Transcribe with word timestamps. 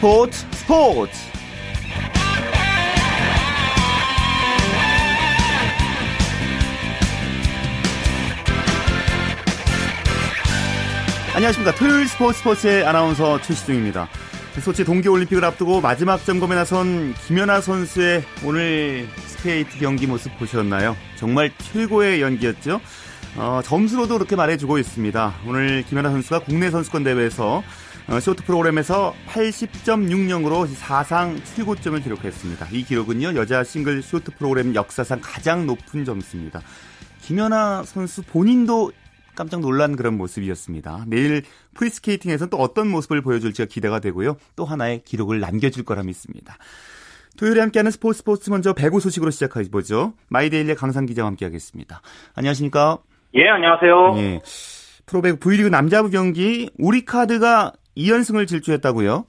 스포츠 0.00 0.46
스포츠 0.52 1.12
안녕하십니까 11.34 11.74
토요일 11.74 12.08
스포츠 12.08 12.38
스포츠의 12.38 12.86
아나운서 12.86 13.42
최시중입니다 13.42 14.08
소치 14.62 14.86
동계올림픽을 14.86 15.44
앞두고 15.44 15.82
마지막 15.82 16.24
점검에 16.24 16.54
나선 16.54 17.12
김연아 17.26 17.60
선수의 17.60 18.24
오늘 18.42 19.06
스케이트 19.26 19.78
경기 19.78 20.06
모습 20.06 20.34
보셨나요? 20.38 20.96
정말 21.16 21.52
최고의 21.58 22.22
연기였죠. 22.22 22.80
어, 23.36 23.60
점수로도 23.62 24.14
그렇게 24.16 24.34
말해주고 24.34 24.78
있습니다. 24.78 25.34
오늘 25.46 25.82
김연아 25.82 26.10
선수가 26.10 26.40
국내 26.40 26.70
선수권 26.70 27.04
대회에서 27.04 27.58
어, 27.58 27.62
쇼트 28.18 28.44
프로그램에서 28.44 29.14
80.60으로 29.28 30.66
사상 30.74 31.36
최고점을 31.54 32.00
기록했습니다. 32.00 32.66
이 32.72 32.82
기록은요 32.82 33.36
여자 33.36 33.62
싱글 33.62 34.02
쇼트 34.02 34.32
프로그램 34.36 34.74
역사상 34.74 35.20
가장 35.22 35.66
높은 35.66 36.04
점수입니다. 36.04 36.60
김연아 37.20 37.84
선수 37.84 38.22
본인도 38.24 38.90
깜짝 39.36 39.60
놀란 39.60 39.94
그런 39.94 40.16
모습이었습니다. 40.16 41.04
내일 41.06 41.42
프리스케이팅에서 41.74 42.46
또 42.46 42.56
어떤 42.56 42.88
모습을 42.88 43.22
보여줄지가 43.22 43.66
기대가 43.66 44.00
되고요. 44.00 44.36
또 44.56 44.64
하나의 44.64 45.02
기록을 45.04 45.38
남겨줄 45.38 45.84
거라 45.84 46.02
믿습니다. 46.02 46.56
토요일에 47.38 47.60
함께하는 47.60 47.92
스포츠 47.92 48.18
스포츠 48.18 48.50
먼저 48.50 48.72
배구 48.72 48.98
소식으로 49.00 49.30
시작해보죠. 49.30 50.14
마이데일리의 50.28 50.74
강산 50.74 51.06
기자와 51.06 51.28
함께하겠습니다. 51.28 52.02
안녕하십니까? 52.34 52.98
예, 53.34 53.48
안녕하세요. 53.48 54.14
예. 54.16 54.40
프로배구 55.06 55.38
V리그 55.38 55.68
남자부 55.68 56.10
경기 56.10 56.70
우리카드가 56.78 57.72
2연승을 58.04 58.46
질주했다고요? 58.46 59.24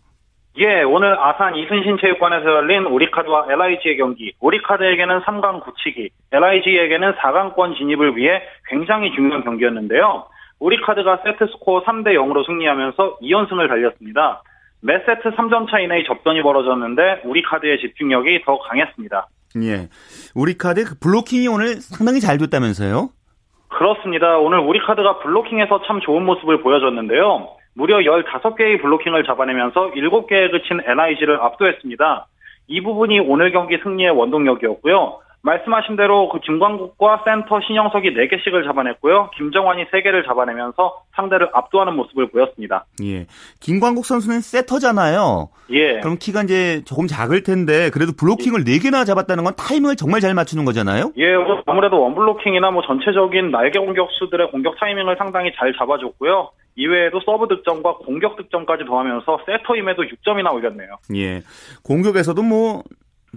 예, 0.57 0.81
오늘 0.83 1.17
아산 1.17 1.55
이순신 1.55 1.97
체육관에서 2.01 2.45
열린 2.45 2.83
우리카드와 2.85 3.47
LIG의 3.49 3.97
경기. 3.97 4.33
우리카드에게는 4.41 5.21
3강 5.21 5.61
굳히기, 5.63 6.09
LIG에게는 6.31 7.13
4강권 7.15 7.77
진입을 7.77 8.17
위해 8.17 8.41
굉장히 8.67 9.11
중요한 9.13 9.43
경기였는데요. 9.43 10.25
우리카드가 10.59 11.21
세트 11.23 11.47
스코어 11.53 11.83
3대 11.85 12.13
0으로 12.15 12.45
승리하면서 12.45 13.19
2연승을 13.21 13.67
달렸습니다. 13.67 14.43
매 14.81 14.99
세트 15.05 15.35
3점 15.35 15.69
차 15.69 15.79
이 15.79 15.87
내의 15.87 16.03
접전이 16.05 16.41
벌어졌는데 16.43 17.21
우리카드의 17.23 17.79
집중력이 17.79 18.43
더 18.45 18.59
강했습니다. 18.59 19.27
예. 19.63 19.87
우리카드 20.35 20.83
그 20.85 20.95
블로킹이 20.99 21.47
오늘 21.47 21.75
상당히 21.81 22.19
잘 22.19 22.37
됐다면서요? 22.37 23.09
그렇습니다. 23.69 24.37
오늘 24.37 24.59
우리카드가 24.59 25.19
블로킹에서 25.19 25.83
참 25.87 26.01
좋은 26.01 26.23
모습을 26.25 26.61
보여줬는데요. 26.61 27.47
무려 27.73 27.97
15개의 27.99 28.81
블로킹을 28.81 29.23
잡아내면서 29.23 29.91
7개에 29.91 30.51
그친 30.51 30.81
NIG를 30.85 31.41
압도했습니다. 31.41 32.27
이 32.67 32.81
부분이 32.81 33.19
오늘 33.19 33.51
경기 33.51 33.77
승리의 33.83 34.11
원동력이었고요. 34.11 35.19
말씀하신 35.43 35.95
대로 35.95 36.29
그 36.29 36.39
김광국과 36.39 37.23
센터 37.25 37.59
신영석이 37.61 38.13
4개씩을 38.13 38.63
잡아냈고요. 38.63 39.31
김정환이 39.35 39.85
3개를 39.85 40.25
잡아내면서 40.25 41.01
상대를 41.15 41.49
압도하는 41.53 41.95
모습을 41.95 42.29
보였습니다. 42.29 42.85
예. 43.03 43.25
김광국 43.59 44.05
선수는 44.05 44.41
세터잖아요. 44.41 45.49
예. 45.71 45.99
그럼 45.99 46.17
키가 46.19 46.43
이제 46.43 46.83
조금 46.85 47.07
작을 47.07 47.41
텐데 47.41 47.89
그래도 47.89 48.11
블로킹을 48.15 48.65
예. 48.67 48.77
4개나 48.77 49.05
잡았다는 49.05 49.43
건 49.43 49.53
타이밍을 49.57 49.95
정말 49.95 50.21
잘 50.21 50.35
맞추는 50.35 50.63
거잖아요. 50.63 51.11
예. 51.17 51.33
아무래도 51.65 51.99
원블로킹이나 52.01 52.69
뭐 52.69 52.83
전체적인 52.83 53.49
날개 53.49 53.79
공격수들의 53.79 54.51
공격 54.51 54.79
타이밍을 54.79 55.15
상당히 55.17 55.51
잘 55.55 55.73
잡아줬고요. 55.73 56.51
이외에도 56.75 57.19
서브 57.21 57.47
득점과 57.47 57.97
공격 57.97 58.37
득점까지 58.37 58.85
더하면서 58.85 59.39
세터임에도 59.45 60.03
6점이나 60.03 60.53
올렸네요. 60.53 60.97
예. 61.15 61.41
공격에서도 61.83 62.41
뭐, 62.41 62.83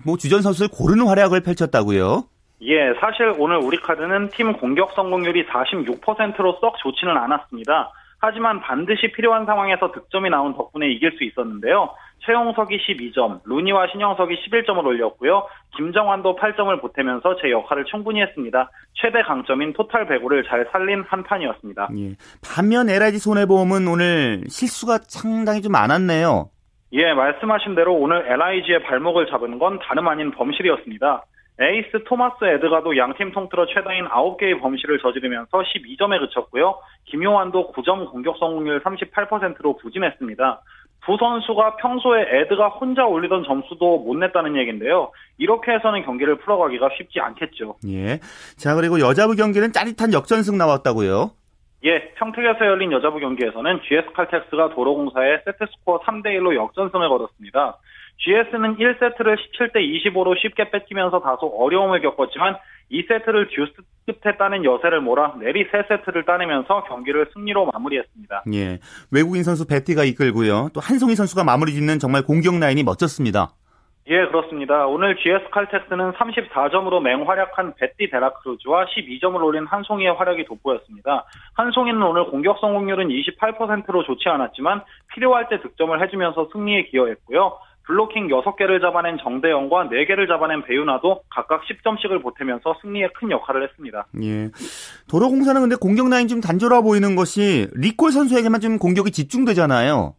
뭐 0.04 0.16
주전 0.16 0.42
선수를 0.42 0.68
고르는 0.72 1.06
활약을 1.06 1.42
펼쳤다고요? 1.42 2.24
예, 2.62 2.94
사실 3.00 3.34
오늘 3.38 3.58
우리 3.58 3.76
카드는 3.76 4.28
팀 4.30 4.52
공격 4.54 4.92
성공률이 4.92 5.46
46%로 5.46 6.58
썩 6.60 6.78
좋지는 6.78 7.16
않았습니다. 7.16 7.92
하지만 8.24 8.60
반드시 8.60 9.12
필요한 9.12 9.44
상황에서 9.44 9.92
득점이 9.92 10.30
나온 10.30 10.54
덕분에 10.54 10.88
이길 10.88 11.12
수 11.18 11.24
있었는데요. 11.24 11.90
최홍석이 12.20 12.78
12점, 12.78 13.40
루니와 13.44 13.88
신영석이 13.92 14.36
11점을 14.48 14.82
올렸고요. 14.82 15.46
김정환도 15.76 16.36
8점을 16.36 16.80
보태면서 16.80 17.36
제 17.42 17.50
역할을 17.50 17.84
충분히 17.84 18.22
했습니다. 18.22 18.70
최대 18.94 19.22
강점인 19.22 19.74
토탈 19.74 20.08
배구를 20.08 20.44
잘 20.44 20.66
살린 20.72 21.04
한 21.06 21.22
판이었습니다. 21.22 21.88
예. 21.98 22.14
반면 22.42 22.88
LIG 22.88 23.18
손해보험은 23.18 23.86
오늘 23.88 24.44
실수가 24.48 25.00
상당히 25.02 25.60
좀 25.60 25.72
많았네요. 25.72 26.48
예, 26.94 27.12
말씀하신 27.12 27.74
대로 27.74 27.94
오늘 27.94 28.24
LIG의 28.26 28.84
발목을 28.84 29.26
잡은 29.26 29.58
건 29.58 29.78
다름 29.80 30.08
아닌 30.08 30.30
범실이었습니다. 30.30 31.24
에이스 31.60 32.04
토마스 32.04 32.44
에드가도 32.44 32.96
양팀 32.96 33.30
통틀어 33.32 33.66
최다인 33.66 34.08
9개의 34.08 34.60
범실을 34.60 34.98
저지르면서 34.98 35.50
12점에 35.52 36.18
그쳤고요. 36.18 36.80
김용환도 37.04 37.72
9점 37.72 38.10
공격 38.10 38.36
성공률 38.38 38.82
38%로 38.82 39.76
부진했습니다. 39.76 40.62
두 41.06 41.16
선수가 41.18 41.76
평소에 41.76 42.22
에드가 42.40 42.68
혼자 42.68 43.04
올리던 43.04 43.44
점수도 43.44 43.98
못 43.98 44.16
냈다는 44.16 44.56
얘기인데요. 44.56 45.12
이렇게 45.38 45.72
해서는 45.72 46.04
경기를 46.04 46.38
풀어가기가 46.38 46.88
쉽지 46.96 47.20
않겠죠. 47.20 47.76
예. 47.88 48.18
자, 48.56 48.74
그리고 48.74 48.98
여자부 49.00 49.36
경기는 49.36 49.70
짜릿한 49.70 50.12
역전승 50.12 50.56
나왔다고요? 50.56 51.30
예, 51.84 52.14
평택에서 52.14 52.64
열린 52.64 52.90
여자부 52.92 53.20
경기에서는 53.20 53.80
GS 53.86 54.12
칼텍스가 54.14 54.70
도로공사의 54.70 55.42
세트스코어 55.44 56.00
3대1로 56.00 56.56
역전승을 56.56 57.08
거뒀습니다. 57.10 57.78
GS는 58.18 58.76
1세트를 58.76 59.36
17대 59.36 59.76
25로 59.76 60.38
쉽게 60.38 60.70
뺏기면서 60.70 61.20
다소 61.20 61.46
어려움을 61.46 62.00
겪었지만 62.00 62.56
2세트를 62.90 63.48
듀스 63.50 63.72
끝에 64.06 64.36
따낸 64.36 64.64
여세를 64.64 65.00
몰아 65.00 65.36
내리 65.40 65.68
3세트를 65.70 66.26
따내면서 66.26 66.84
경기를 66.84 67.28
승리로 67.32 67.70
마무리했습니다. 67.72 68.44
예. 68.54 68.78
외국인 69.10 69.42
선수 69.42 69.66
베티가 69.66 70.04
이끌고요. 70.04 70.68
또 70.74 70.80
한송이 70.80 71.14
선수가 71.14 71.44
마무리 71.44 71.72
짓는 71.72 71.98
정말 71.98 72.22
공격 72.22 72.58
라인이 72.58 72.82
멋졌습니다. 72.82 73.52
예, 74.06 74.26
그렇습니다. 74.26 74.86
오늘 74.86 75.16
GS 75.16 75.48
칼텍스는 75.50 76.12
34점으로 76.12 77.00
맹활약한 77.00 77.72
베티 77.76 78.10
데라크루즈와 78.10 78.84
12점을 78.84 79.42
올린 79.42 79.64
한송이의 79.64 80.12
활약이 80.12 80.44
돋보였습니다. 80.44 81.24
한송이는 81.54 82.02
오늘 82.02 82.26
공격 82.26 82.58
성공률은 82.60 83.08
28%로 83.08 84.04
좋지 84.04 84.28
않았지만 84.28 84.82
필요할 85.14 85.48
때 85.48 85.58
득점을 85.62 86.02
해주면서 86.02 86.50
승리에 86.52 86.84
기여했고요. 86.84 87.56
블로킹 87.86 88.28
6개를 88.28 88.80
잡아낸 88.80 89.18
정대영과 89.18 89.88
4개를 89.88 90.26
잡아낸 90.26 90.62
배유나도 90.62 91.22
각각 91.28 91.62
10점씩을 91.64 92.22
보태면서 92.22 92.76
승리에 92.80 93.08
큰 93.14 93.30
역할을 93.30 93.62
했습니다. 93.64 94.06
예. 94.22 94.50
도로공사는 95.08 95.60
근데 95.60 95.76
공격 95.76 96.08
라인 96.08 96.28
좀 96.28 96.40
단조로워 96.40 96.82
보이는 96.82 97.14
것이 97.14 97.68
리콜 97.74 98.10
선수에게만 98.10 98.60
좀 98.60 98.78
공격이 98.78 99.10
집중되잖아요. 99.10 100.14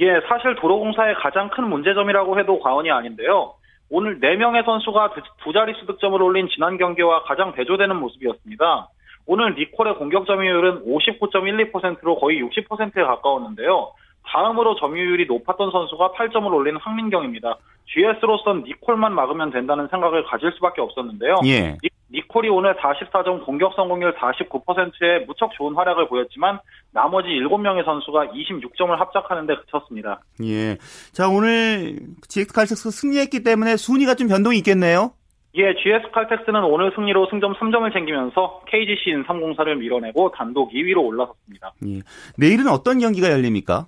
예, 0.00 0.20
사실 0.28 0.56
도로공사의 0.56 1.14
가장 1.16 1.50
큰 1.50 1.68
문제점이라고 1.68 2.38
해도 2.38 2.58
과언이 2.58 2.90
아닌데요. 2.90 3.54
오늘 3.90 4.18
4명의 4.18 4.64
선수가 4.64 5.14
두 5.44 5.52
자릿수 5.52 5.86
득점을 5.86 6.20
올린 6.20 6.48
지난 6.52 6.78
경기와 6.78 7.22
가장 7.24 7.52
대조되는 7.52 7.94
모습이었습니다. 7.96 8.88
오늘 9.26 9.54
리콜의 9.54 9.96
공격 9.96 10.26
점유율은 10.26 10.84
59.12%로 10.86 12.18
거의 12.18 12.42
60%에 12.42 13.02
가까웠는데요. 13.02 13.92
다음으로 14.26 14.76
점유율이 14.76 15.26
높았던 15.26 15.70
선수가 15.70 16.12
8점을 16.12 16.52
올린 16.52 16.76
황민경입니다. 16.76 17.58
GS로선 17.86 18.64
니콜만 18.64 19.14
막으면 19.14 19.50
된다는 19.50 19.88
생각을 19.88 20.24
가질 20.24 20.52
수밖에 20.52 20.80
없었는데요. 20.80 21.40
예. 21.44 21.76
니, 22.10 22.20
콜이 22.28 22.48
오늘 22.48 22.74
44점 22.76 23.44
공격 23.44 23.74
성공률 23.74 24.14
49%에 24.16 25.24
무척 25.26 25.52
좋은 25.52 25.74
활약을 25.74 26.08
보였지만 26.08 26.60
나머지 26.92 27.28
7명의 27.28 27.84
선수가 27.84 28.28
26점을 28.28 28.90
합작하는 28.96 29.46
데 29.46 29.56
그쳤습니다. 29.56 30.20
예. 30.42 30.76
자, 31.12 31.28
오늘 31.28 31.98
GX 32.28 32.52
칼텍스 32.52 32.90
승리했기 32.90 33.42
때문에 33.42 33.76
순위가 33.76 34.14
좀 34.14 34.28
변동이 34.28 34.58
있겠네요. 34.58 35.12
예, 35.56 35.74
GS 35.74 36.10
칼텍스는 36.12 36.64
오늘 36.64 36.92
승리로 36.96 37.28
승점 37.30 37.54
3점을 37.54 37.92
챙기면서 37.92 38.62
KGC 38.66 39.10
인삼공사를 39.10 39.76
밀어내고 39.76 40.32
단독 40.32 40.72
2위로 40.72 41.04
올라섰습니다. 41.04 41.74
예. 41.86 42.00
내일은 42.36 42.66
어떤 42.66 42.98
경기가 42.98 43.30
열립니까? 43.30 43.86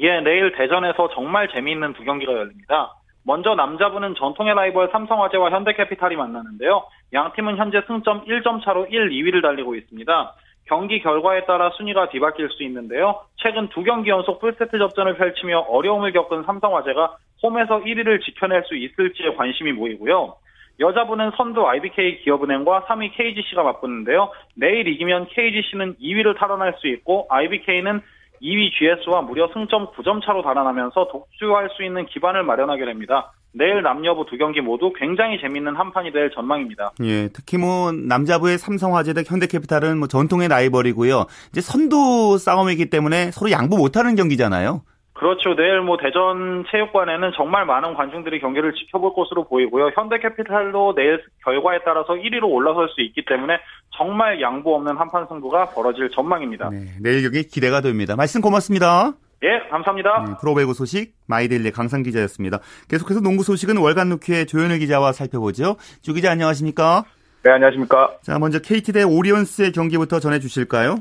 예, 0.00 0.20
내일 0.20 0.52
대전에서 0.52 1.08
정말 1.10 1.48
재미있는 1.48 1.92
두 1.92 2.04
경기가 2.04 2.32
열립니다. 2.32 2.94
먼저 3.24 3.54
남자부는 3.54 4.14
전통의 4.14 4.54
라이벌 4.54 4.88
삼성화재와 4.92 5.50
현대캐피탈이 5.50 6.16
만나는데요. 6.16 6.84
양 7.12 7.32
팀은 7.32 7.58
현재 7.58 7.82
승점 7.86 8.24
1점 8.24 8.64
차로 8.64 8.86
1, 8.86 9.10
2위를 9.10 9.42
달리고 9.42 9.74
있습니다. 9.74 10.34
경기 10.66 11.00
결과에 11.00 11.44
따라 11.44 11.70
순위가 11.76 12.08
뒤바뀔 12.08 12.48
수 12.50 12.62
있는데요. 12.62 13.20
최근 13.36 13.68
두 13.68 13.82
경기 13.82 14.08
연속 14.08 14.40
풀세트 14.40 14.78
접전을 14.78 15.16
펼치며 15.16 15.66
어려움을 15.68 16.12
겪은 16.12 16.44
삼성화재가 16.44 17.16
홈에서 17.42 17.80
1위를 17.80 18.22
지켜낼 18.22 18.62
수 18.64 18.76
있을지에 18.76 19.34
관심이 19.34 19.72
모이고요. 19.72 20.36
여자부는 20.78 21.32
선두 21.36 21.66
IBK 21.68 22.22
기업은행과 22.22 22.86
3위 22.86 23.12
KGC가 23.14 23.62
맞붙는데요. 23.62 24.30
내일 24.54 24.88
이기면 24.88 25.26
KGC는 25.26 25.96
2위를 25.96 26.38
탈환할 26.38 26.74
수 26.78 26.88
있고 26.88 27.26
IBK는 27.28 28.00
2위 28.42 28.70
GS와 28.72 29.22
무려 29.22 29.48
승점 29.52 29.88
9점 29.92 30.24
차로 30.24 30.42
달아나면서 30.42 31.08
독주할 31.10 31.68
수 31.76 31.84
있는 31.84 32.06
기반을 32.06 32.42
마련하게 32.42 32.84
됩니다. 32.86 33.32
내일 33.52 33.82
남녀부 33.82 34.26
두 34.26 34.36
경기 34.38 34.60
모두 34.60 34.92
굉장히 34.92 35.40
재밌는 35.40 35.74
한판이 35.74 36.12
될 36.12 36.30
전망입니다. 36.30 36.92
예, 37.02 37.28
특히 37.28 37.58
뭐 37.58 37.90
남자부의 37.92 38.58
삼성화재 38.58 39.12
대 39.12 39.24
현대캐피탈은 39.26 39.98
뭐 39.98 40.06
전통의 40.06 40.48
라이벌이고요. 40.48 41.26
이제 41.50 41.60
선두 41.60 42.38
싸움이기 42.38 42.90
때문에 42.90 43.32
서로 43.32 43.50
양보 43.50 43.76
못하는 43.76 44.14
경기잖아요. 44.14 44.82
그렇죠. 45.20 45.54
내일 45.54 45.82
뭐 45.82 45.98
대전 45.98 46.64
체육관에는 46.70 47.32
정말 47.36 47.66
많은 47.66 47.92
관중들이 47.92 48.40
경기를 48.40 48.72
지켜볼 48.72 49.12
것으로 49.12 49.44
보이고요. 49.44 49.90
현대캐피탈도 49.94 50.94
내일 50.96 51.22
결과에 51.44 51.80
따라서 51.84 52.14
1위로 52.14 52.44
올라설 52.44 52.88
수 52.88 53.02
있기 53.02 53.26
때문에 53.26 53.58
정말 53.94 54.40
양보 54.40 54.74
없는 54.76 54.96
한판 54.96 55.26
승부가 55.28 55.66
벌어질 55.74 56.08
전망입니다. 56.10 56.70
네, 56.70 56.86
내일 57.02 57.22
경기 57.22 57.46
기대가 57.46 57.82
됩니다. 57.82 58.16
말씀 58.16 58.40
고맙습니다. 58.40 59.12
예, 59.42 59.68
감사합니다. 59.68 60.24
네, 60.26 60.34
프로배구 60.40 60.72
소식 60.72 61.12
마이데일리 61.26 61.70
강산 61.70 62.02
기자였습니다. 62.02 62.60
계속해서 62.88 63.20
농구 63.20 63.42
소식은 63.42 63.76
월간 63.76 64.08
루키의 64.08 64.46
조현일 64.46 64.78
기자와 64.78 65.12
살펴보죠. 65.12 65.76
조 66.00 66.14
기자 66.14 66.30
안녕하십니까? 66.30 67.04
네, 67.42 67.52
안녕하십니까? 67.52 68.18
자, 68.20 68.38
먼저 68.38 68.58
KT 68.58 68.92
대 68.92 69.02
오리온스의 69.02 69.72
경기부터 69.72 70.20
전해 70.20 70.40
주실까요? 70.40 70.96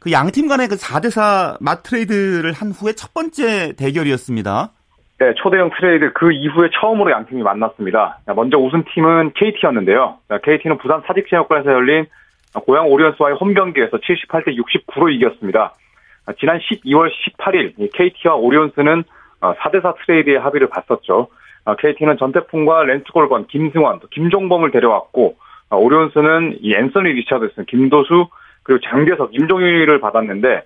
그 0.00 0.10
양팀 0.10 0.48
간의 0.48 0.68
그 0.68 0.76
4대4 0.76 1.58
맞트레이드를 1.60 2.52
한 2.52 2.70
후에 2.70 2.94
첫 2.94 3.12
번째 3.12 3.74
대결이었습니다. 3.76 4.70
네, 5.18 5.34
초대형 5.36 5.70
트레이드 5.78 6.12
그 6.14 6.32
이후에 6.32 6.70
처음으로 6.80 7.10
양 7.10 7.26
팀이 7.26 7.42
만났습니다. 7.42 8.20
먼저 8.34 8.56
우승팀은 8.56 9.32
KT였는데요. 9.34 10.18
KT는 10.42 10.78
부산 10.78 11.02
사직체육관에서 11.06 11.70
열린 11.72 12.06
고양 12.66 12.86
오리온스와의 12.88 13.36
홈 13.36 13.52
경기에서 13.54 13.98
78대 13.98 14.56
69로 14.58 15.12
이겼습니다. 15.14 15.74
지난 16.40 16.58
12월 16.58 17.10
18일 17.10 17.92
KT와 17.92 18.34
오리온스는 18.36 19.04
4대4 19.40 19.84
어, 19.84 19.94
트레이드의 20.06 20.38
합의를 20.38 20.68
봤었죠. 20.70 21.28
KT는 21.78 22.14
어, 22.14 22.16
전태풍과 22.16 22.84
랜스 22.84 23.13
골번, 23.13 23.46
김승원, 23.48 24.00
김종범을 24.10 24.70
데려왔고 24.70 25.36
어, 25.38 25.41
오리온스는 25.76 26.58
이 26.60 26.74
앤서니 26.74 27.10
리차드슨, 27.12 27.66
김도수 27.66 28.28
그리고 28.62 28.80
장재석, 28.88 29.34
임종일을 29.34 30.00
받았는데 30.00 30.64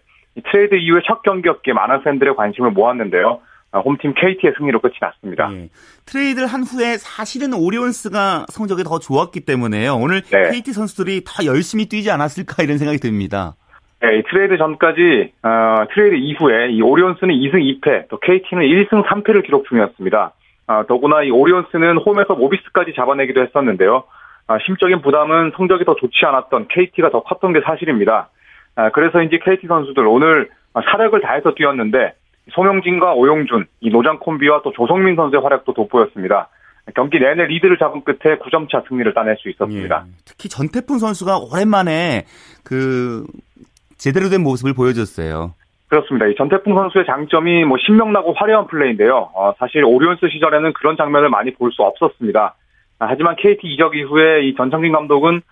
트레이드 0.51 0.75
이후에 0.75 1.01
첫 1.07 1.23
경기였기에 1.23 1.75
많은 1.75 2.03
팬들의 2.03 2.37
관심을 2.37 2.71
모았는데요. 2.73 3.41
홈팀 3.73 4.15
KT의 4.15 4.55
승리로 4.57 4.81
끝이 4.81 4.95
났습니다. 5.01 5.51
예. 5.53 5.69
트레이드를 6.07 6.47
한 6.47 6.63
후에 6.63 6.97
사실은 6.97 7.53
오리온스가 7.53 8.47
성적이 8.49 8.85
더 8.85 8.99
좋았기 8.99 9.41
때문에요. 9.41 9.95
오늘 9.97 10.23
네. 10.23 10.51
KT 10.51 10.73
선수들이 10.73 11.23
더 11.27 11.45
열심히 11.45 11.87
뛰지 11.87 12.11
않았을까 12.11 12.63
이런 12.63 12.79
생각이 12.79 12.99
듭니다. 12.99 13.55
네, 14.01 14.23
트레이드 14.31 14.57
전까지 14.57 15.33
어, 15.43 15.85
트레이드 15.93 16.17
이후에 16.17 16.71
이 16.71 16.83
오리온스는 16.83 17.35
2승 17.35 17.81
2패, 17.81 18.09
또 18.09 18.19
KT는 18.19 18.65
1승 18.65 19.05
3패를 19.05 19.45
기록 19.45 19.67
중이었습니다. 19.69 20.33
어, 20.69 20.83
더구나 20.87 21.23
이 21.23 21.31
오리온스는 21.31 21.99
홈에서 21.99 22.35
모비스까지 22.35 22.93
잡아내기도 22.95 23.43
했었는데요. 23.43 24.05
어, 24.49 24.59
심적인 24.65 25.03
부담은 25.03 25.53
성적이 25.57 25.85
더 25.85 25.95
좋지 25.97 26.25
않았던 26.25 26.69
KT가 26.69 27.11
더 27.11 27.23
컸던 27.23 27.53
게 27.53 27.61
사실입니다. 27.65 28.29
어, 28.77 28.91
그래서 28.93 29.23
이제 29.23 29.39
KT 29.43 29.67
선수들 29.67 30.07
오늘 30.07 30.51
사력을 30.93 31.19
다해서 31.21 31.55
뛰었는데 31.55 32.15
송영진과 32.53 33.15
오용준, 33.15 33.67
이 33.81 33.91
노장 33.91 34.19
콤비와 34.21 34.63
또 34.63 34.73
조성민 34.73 35.17
선수의 35.17 35.43
활약도 35.43 35.73
돋보였습니다. 35.75 36.49
경기 36.95 37.19
내내 37.19 37.47
리드를 37.47 37.79
잡은 37.79 38.05
끝에 38.05 38.37
9점 38.37 38.71
차 38.71 38.83
승리를 38.89 39.13
따낼 39.15 39.37
수 39.39 39.49
있었습니다. 39.51 40.05
예, 40.07 40.11
특히 40.25 40.49
전태풍 40.49 40.99
선수가 40.99 41.39
오랜만에 41.39 42.27
그 42.63 43.25
제대로 43.99 44.29
된 44.29 44.43
모습을 44.45 44.73
보여줬어요. 44.75 45.55
그렇습니다. 45.89 46.27
이 46.27 46.37
전태풍 46.37 46.73
선수의 46.75 47.07
장점이 47.07 47.65
뭐 47.65 47.79
신명나고 47.85 48.35
화려한 48.35 48.69
플레이인데요. 48.69 49.31
어, 49.35 49.55
사실 49.59 49.83
오리온스 49.85 50.29
시절에는 50.31 50.73
그런 50.75 50.97
장면을 50.97 51.29
많이 51.29 51.53
볼 51.55 51.73
수 51.73 51.83
없었습니다. 51.83 52.55
아, 52.99 53.07
하지만 53.09 53.37
KT 53.37 53.67
이적 53.67 53.97
이후에 53.97 54.43
이 54.47 54.55
전창진 54.57 54.93
감독은 54.93 55.43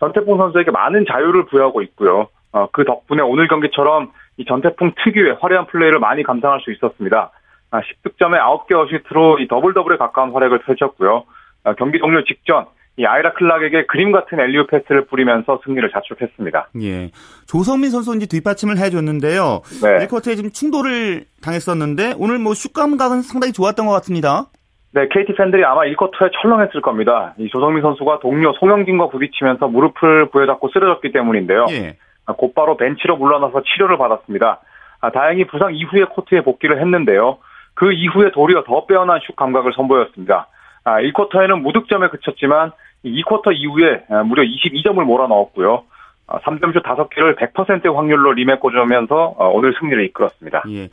전태풍 0.00 0.36
선수에게 0.36 0.70
많은 0.70 1.04
자유를 1.08 1.46
부여하고 1.46 1.82
있고요. 1.82 2.28
어, 2.52 2.68
그 2.72 2.84
덕분에 2.84 3.22
오늘 3.22 3.48
경기처럼 3.48 4.12
이 4.36 4.44
전태풍 4.44 4.92
특유의 5.04 5.38
화려한 5.40 5.66
플레이를 5.66 5.98
많이 5.98 6.22
감상할 6.22 6.60
수 6.60 6.72
있었습니다. 6.72 7.30
아, 7.70 7.80
10득점에 7.80 8.38
9개 8.38 8.72
어시스트로 8.74 9.38
이 9.40 9.48
더블 9.48 9.74
더블에 9.74 9.96
가까운 9.96 10.32
활약을 10.32 10.60
펼쳤고요. 10.60 11.24
아, 11.64 11.74
경기 11.74 11.98
종료 11.98 12.22
직전 12.24 12.66
이 12.96 13.04
아이라 13.04 13.32
클락에게 13.32 13.86
그림 13.86 14.12
같은 14.12 14.38
엘리오 14.38 14.66
패스를 14.68 15.06
뿌리면서 15.06 15.60
승리를 15.64 15.90
자축했습니다. 15.90 16.68
예. 16.82 17.10
조성민 17.48 17.90
선수 17.90 18.14
이제 18.14 18.26
뒷받침을 18.26 18.78
해줬는데요. 18.78 19.62
네. 19.82 20.06
1쿼터에 20.06 20.36
지금 20.36 20.50
충돌을 20.52 21.24
당했었는데 21.42 22.14
오늘 22.18 22.38
뭐 22.38 22.54
슛 22.54 22.72
감각은 22.72 23.22
상당히 23.22 23.52
좋았던 23.52 23.86
것 23.86 23.92
같습니다. 23.94 24.46
네, 24.94 25.08
KT 25.08 25.34
팬들이 25.34 25.64
아마 25.64 25.82
1쿼터에 25.82 26.30
철렁했을 26.40 26.80
겁니다. 26.80 27.34
이 27.36 27.48
조성민 27.48 27.82
선수가 27.82 28.20
동료 28.20 28.52
송영진과 28.52 29.08
부딪히면서 29.08 29.66
무릎을 29.66 30.30
부여잡고 30.30 30.68
쓰러졌기 30.68 31.10
때문인데요. 31.10 31.66
예. 31.70 31.96
아, 32.26 32.34
곧바로 32.34 32.76
벤치로 32.76 33.16
물러나서 33.16 33.64
치료를 33.64 33.98
받았습니다. 33.98 34.60
아, 35.00 35.10
다행히 35.10 35.48
부상 35.48 35.74
이후에 35.74 36.04
코트에 36.04 36.42
복귀를 36.42 36.80
했는데요. 36.80 37.38
그 37.74 37.92
이후에 37.92 38.30
도리어 38.30 38.62
더 38.62 38.86
빼어난 38.86 39.18
슛 39.26 39.34
감각을 39.34 39.72
선보였습니다. 39.74 40.46
아, 40.84 41.00
1쿼터에는 41.00 41.60
무득점에 41.60 42.08
그쳤지만 42.10 42.70
2쿼터 43.04 43.52
이후에 43.52 44.04
아, 44.10 44.22
무려 44.22 44.44
22점을 44.44 45.02
몰아넣었고요. 45.02 45.82
3점슛 46.28 46.86
아, 46.86 46.94
5개를 46.94 47.36
100%의 47.36 47.92
확률로 47.92 48.32
리메 48.32 48.58
꽂으면서 48.58 49.34
어, 49.36 49.48
오늘 49.48 49.74
승리를 49.80 50.04
이끌었습니다. 50.04 50.62
예. 50.70 50.88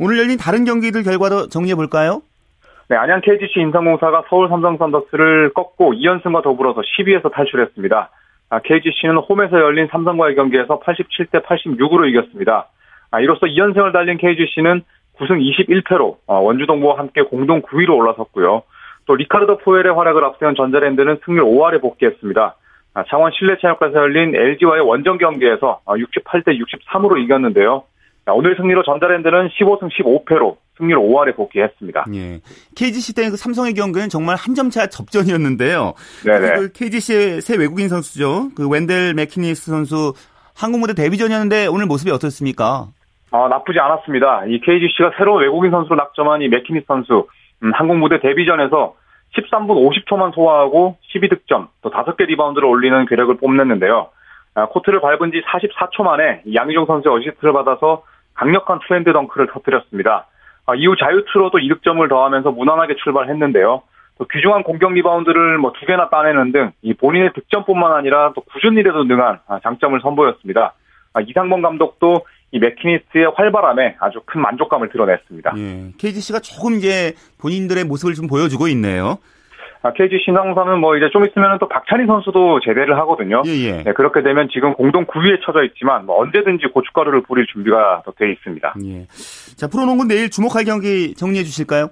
오늘 0.00 0.18
열린 0.18 0.36
다른 0.36 0.64
경기들 0.64 1.04
결과도 1.04 1.48
정리해 1.48 1.76
볼까요? 1.76 2.22
네, 2.88 2.96
안양 2.96 3.20
KGC 3.20 3.58
인삼공사가 3.60 4.24
서울 4.28 4.48
삼성 4.48 4.76
선더스를 4.76 5.52
꺾고 5.54 5.94
2연승과 5.94 6.42
더불어서 6.42 6.82
10위에서 6.82 7.32
탈출했습니다. 7.32 8.10
KGC는 8.62 9.16
홈에서 9.16 9.58
열린 9.58 9.88
삼성과의 9.90 10.36
경기에서 10.36 10.78
87대 10.78 11.44
86으로 11.44 12.08
이겼습니다. 12.08 12.68
이로써 13.20 13.46
2연승을 13.46 13.92
달린 13.92 14.18
KGC는 14.18 14.82
9승 15.18 15.40
21패로 15.40 16.18
어, 16.26 16.40
원주동부와 16.40 16.98
함께 16.98 17.22
공동 17.22 17.62
9위로 17.62 17.96
올라섰고요. 17.96 18.62
또 19.06 19.14
리카르도 19.14 19.58
포웰의 19.58 19.94
활약을 19.94 20.24
앞세운 20.24 20.54
전자랜드는 20.54 21.20
승률 21.24 21.44
5할에 21.44 21.80
복귀했습니다. 21.80 22.54
아, 22.94 23.04
창원 23.08 23.32
실내체육관에서 23.32 23.98
열린 23.98 24.34
LG와의 24.34 24.82
원정 24.82 25.18
경기에서 25.18 25.80
68대 25.86 26.48
아, 26.48 26.98
63으로 26.98 27.22
이겼는데요. 27.22 27.84
오늘 28.32 28.56
승리로 28.56 28.82
전자랜드는 28.82 29.48
15승 29.48 29.88
15패로 29.92 30.56
승률 30.76 30.98
5할에 30.98 31.36
복귀했습니다. 31.36 32.06
예. 32.14 32.40
KGC 32.74 33.14
대 33.14 33.25
그 33.25 33.36
삼성의 33.36 33.74
경우는 33.74 34.08
정말 34.08 34.36
한 34.36 34.54
점 34.54 34.68
차 34.70 34.86
접전이었는데요. 34.88 35.94
네네. 36.24 36.54
그 36.56 36.72
KGC의 36.72 37.40
새 37.40 37.56
외국인 37.56 37.88
선수죠. 37.88 38.48
그 38.56 38.68
웬델 38.68 39.14
맥키니스 39.14 39.70
선수 39.70 40.12
한국 40.54 40.80
무대 40.80 40.94
데뷔전이었는데 40.94 41.66
오늘 41.68 41.86
모습이 41.86 42.10
어떻습니까? 42.10 42.88
아, 43.30 43.48
나쁘지 43.48 43.78
않았습니다. 43.78 44.46
이 44.46 44.60
KGC가 44.60 45.12
새로운 45.18 45.42
외국인 45.42 45.70
선수로 45.70 45.96
낙점한 45.96 46.42
이 46.42 46.48
맥키니스 46.48 46.86
선수 46.86 47.28
음, 47.62 47.72
한국 47.74 47.96
무대 47.98 48.18
데뷔전에서 48.20 48.94
13분 49.36 49.68
50초만 50.08 50.34
소화하고 50.34 50.96
12득점, 51.14 51.68
또 51.82 51.90
5개 51.90 52.26
리바운드를 52.26 52.66
올리는 52.66 53.04
괴력을 53.06 53.36
뽐냈는데요. 53.36 54.08
아, 54.54 54.66
코트를 54.68 55.00
밟은 55.02 55.30
지 55.32 55.42
44초 55.42 56.02
만에 56.04 56.42
양희종 56.54 56.86
선수의 56.86 57.14
어시스트를 57.16 57.52
받아서 57.52 58.02
강력한 58.36 58.78
투핸드 58.86 59.12
덩크를 59.12 59.48
터뜨렸습니다. 59.52 60.26
아, 60.66 60.74
이후 60.74 60.94
자유투로도 60.96 61.58
2득점을 61.58 62.08
더하면서 62.08 62.50
무난하게 62.52 62.96
출발했는데요. 63.02 63.82
또 64.18 64.26
귀중한 64.32 64.62
공격 64.62 64.92
리바운드를 64.92 65.58
뭐 65.58 65.72
두 65.78 65.84
개나 65.86 66.08
따내는 66.08 66.52
등 66.52 66.72
이 66.82 66.94
본인의 66.94 67.32
득점뿐만 67.34 67.92
아니라 67.92 68.32
또 68.34 68.40
궂은일에도 68.42 69.04
능한 69.04 69.40
아, 69.46 69.60
장점을 69.62 69.98
선보였습니다. 70.00 70.74
이상범 71.28 71.62
감독도 71.62 72.26
이 72.52 72.58
맥키니스의 72.58 73.32
활발함에 73.34 73.96
아주 74.00 74.20
큰 74.26 74.40
만족감을 74.42 74.90
드러냈습니다. 74.90 75.54
예, 75.56 75.92
KGC가 75.98 76.40
조금 76.40 76.74
이제 76.74 77.14
본인들의 77.40 77.84
모습을 77.84 78.14
좀 78.14 78.26
보여주고 78.26 78.68
있네요. 78.68 79.18
아, 79.86 79.92
KG 79.92 80.18
신상사는 80.24 80.80
뭐 80.80 80.96
이제 80.96 81.08
좀 81.12 81.24
있으면 81.24 81.58
또 81.60 81.68
박찬희 81.68 82.06
선수도 82.06 82.58
제대를 82.58 82.98
하거든요. 82.98 83.42
예, 83.46 83.50
예. 83.52 83.82
네, 83.84 83.92
그렇게 83.92 84.20
되면 84.20 84.48
지금 84.52 84.74
공동 84.74 85.06
9위에 85.06 85.44
처져 85.44 85.62
있지만 85.62 86.06
뭐 86.06 86.20
언제든지 86.20 86.66
고춧가루를 86.74 87.22
뿌릴 87.22 87.46
준비가 87.46 88.02
돼 88.18 88.32
있습니다. 88.32 88.74
예. 88.84 89.06
자 89.56 89.68
프로농구 89.68 90.06
내일 90.06 90.28
주목할 90.28 90.64
경기 90.64 91.14
정리해 91.14 91.44
주실까요? 91.44 91.90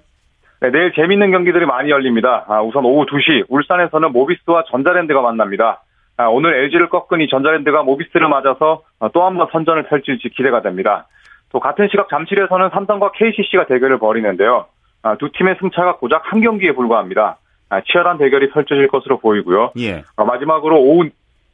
네, 0.61 0.71
내일 0.71 0.93
재밌는 0.93 1.31
경기들이 1.31 1.67
많이 1.67 1.91
열립니다. 1.91 2.45
아, 2.49 2.63
우선 2.63 2.85
오후 2.85 3.07
2시 3.07 3.45
울산에서는 3.49 4.11
모비스와 4.11 4.65
전자랜드가 4.73 5.21
만납니다. 5.21 5.83
아, 6.17 6.27
오늘 6.27 6.55
LG를 6.65 6.89
꺾은 6.89 7.21
이 7.21 7.29
전자랜드가 7.29 7.85
모비스를 7.85 8.29
맞아서 8.29 8.83
어, 8.99 9.13
또한 9.13 9.37
번 9.37 9.47
선전을 9.53 9.85
펼칠지 9.85 10.31
기대가 10.31 10.63
됩니다. 10.63 11.07
또 11.51 11.61
같은 11.61 11.87
시각 11.93 12.09
잠실에서는 12.09 12.71
삼성과 12.71 13.13
KCC가 13.13 13.67
대결을 13.67 13.99
벌이는데요. 13.99 14.67
아, 15.03 15.17
두 15.17 15.31
팀의 15.31 15.59
승차가 15.61 15.99
고작 15.99 16.23
한 16.25 16.41
경기에 16.41 16.73
불과합니다. 16.73 17.39
아, 17.68 17.80
치열한 17.80 18.18
대결이 18.18 18.50
펼쳐질 18.50 18.88
것으로 18.88 19.18
보이고요. 19.18 19.73
예. 19.78 20.02
어, 20.16 20.25
마지막으로 20.25 20.80
오후 20.80 21.09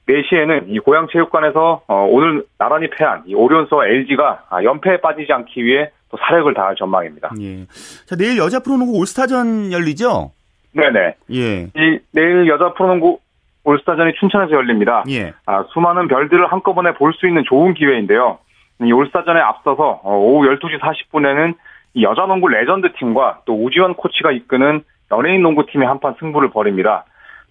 4시에는 0.09 0.65
이 0.69 0.79
고양체육관에서 0.81 1.83
어, 1.87 2.07
오늘 2.11 2.45
나란히 2.59 2.89
패한 2.91 3.23
이 3.27 3.35
오리온스와 3.35 3.87
LG가 3.87 4.45
아, 4.51 4.63
연패에 4.63 5.01
빠지지 5.01 5.33
않기 5.33 5.65
위해 5.65 5.91
또 6.11 6.17
사력을 6.19 6.53
다할 6.55 6.75
전망입니다. 6.77 7.31
예. 7.41 7.67
자, 8.07 8.17
내일 8.17 8.37
여자 8.39 8.61
프로농구 8.61 8.99
올스타전 8.99 9.71
열리죠? 9.73 10.33
네네. 10.73 11.15
예. 11.33 11.63
이 11.77 11.99
내일 12.13 12.49
여자 12.49 12.73
프로농구 12.75 13.21
올스타전이 13.63 14.15
춘천에서 14.19 14.53
열립니다. 14.53 15.05
예. 15.11 15.33
아, 15.47 15.65
수많은 15.73 16.09
별들을 16.09 16.51
한꺼번에 16.51 16.93
볼 16.95 17.13
수 17.13 17.29
있는 17.29 17.45
좋은 17.49 17.75
기회인데요. 17.75 18.39
이 18.83 18.91
올스타전에 18.93 19.39
앞서서 19.41 20.01
어, 20.03 20.17
오후 20.17 20.47
12시 20.49 20.81
40분에는 20.81 21.55
이 21.95 22.03
여자 22.03 22.23
농구 22.27 22.49
레전드 22.49 22.89
팀과 22.99 23.41
또 23.45 23.63
우지원 23.65 23.95
코치가 23.95 24.33
이끄는 24.33 24.83
연예인 25.13 25.43
농구팀이 25.43 25.85
한판 25.85 26.17
승부를 26.21 26.51
벌입니다. 26.51 27.05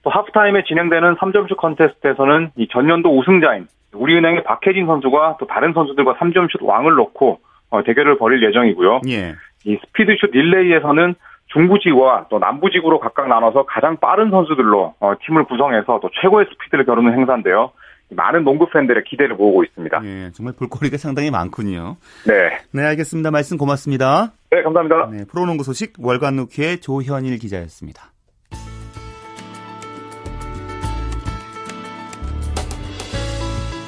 또 0.03 0.09
하프타임에 0.09 0.63
진행되는 0.63 1.15
3점슛 1.15 1.57
컨테스트에서는 1.57 2.51
이 2.55 2.67
전년도 2.69 3.17
우승자인 3.17 3.67
우리은행의 3.93 4.43
박혜진 4.43 4.85
선수가 4.85 5.37
또 5.39 5.47
다른 5.47 5.73
선수들과 5.73 6.15
3점슛 6.15 6.61
왕을 6.61 6.93
놓고 6.93 7.39
어, 7.71 7.83
대결을 7.83 8.17
벌일 8.17 8.43
예정이고요. 8.47 9.01
예. 9.09 9.35
이 9.65 9.77
스피드슛 9.85 10.31
릴레이에서는 10.31 11.15
중부지구와 11.51 12.27
또 12.29 12.39
남부지구로 12.39 12.99
각각 12.99 13.27
나눠서 13.27 13.65
가장 13.65 13.97
빠른 13.97 14.29
선수들로 14.29 14.95
어, 14.99 15.13
팀을 15.25 15.45
구성해서 15.45 15.99
또 16.01 16.09
최고의 16.21 16.45
스피드를 16.51 16.85
겨루는 16.85 17.13
행사인데요. 17.13 17.71
많은 18.11 18.43
농구 18.43 18.67
팬들의 18.69 19.03
기대를 19.03 19.35
모으고 19.35 19.63
있습니다. 19.63 20.01
예, 20.03 20.31
정말 20.31 20.53
볼거리가 20.57 20.97
상당히 20.97 21.29
많군요. 21.29 21.97
네. 22.25 22.57
네, 22.71 22.83
알겠습니다. 22.87 23.29
말씀 23.29 23.57
고맙습니다. 23.57 24.31
네, 24.51 24.63
감사합니다. 24.63 25.09
네, 25.11 25.25
프로농구 25.25 25.63
소식 25.63 25.93
월간 25.99 26.35
루키의 26.37 26.81
조현일 26.81 27.37
기자였습니다. 27.37 28.13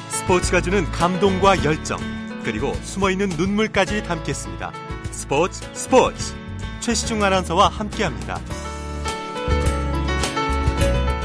스포츠가 0.08 0.60
주는 0.60 0.84
감동과 0.84 1.64
열정, 1.64 1.98
그리고 2.44 2.74
숨어있는 2.74 3.30
눈물까지 3.30 4.04
담겠습니다. 4.04 4.72
스포츠 5.10 5.68
스포츠 5.72 6.34
최시중 6.78 7.24
아나운서와 7.24 7.66
함께합니다. 7.66 8.38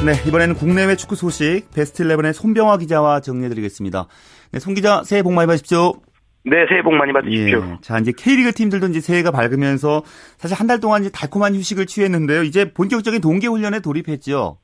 네, 0.04 0.14
이번에는 0.28 0.56
국내외 0.56 0.96
축구 0.96 1.16
소식 1.16 1.70
베스트 1.76 2.04
11의 2.04 2.34
손병화 2.34 2.78
기자와 2.78 3.20
정리해드리겠습니다. 3.20 4.08
네, 4.52 4.60
손 4.60 4.74
기자 4.74 5.04
새해 5.04 5.22
복 5.22 5.34
많이 5.34 5.46
받으십시오. 5.46 5.94
네, 6.50 6.66
새해 6.70 6.82
복 6.82 6.94
많이 6.94 7.12
받으십시오. 7.12 7.58
예, 7.74 7.78
자, 7.82 7.98
이제 8.00 8.14
K리그 8.18 8.54
팀들도 8.54 8.88
이제 8.88 9.00
새해가 9.02 9.32
밝으면서 9.32 10.02
사실 10.38 10.56
한 10.60 10.68
달 10.68 10.80
동안 10.80 11.02
이제 11.02 11.12
달콤한 11.14 11.54
휴식을 11.56 11.86
취했는데요. 11.86 12.44
이제 12.44 12.72
본격적인 12.74 13.22
동계 13.22 13.48
훈련에 13.48 13.80
돌입했죠. 13.82 14.58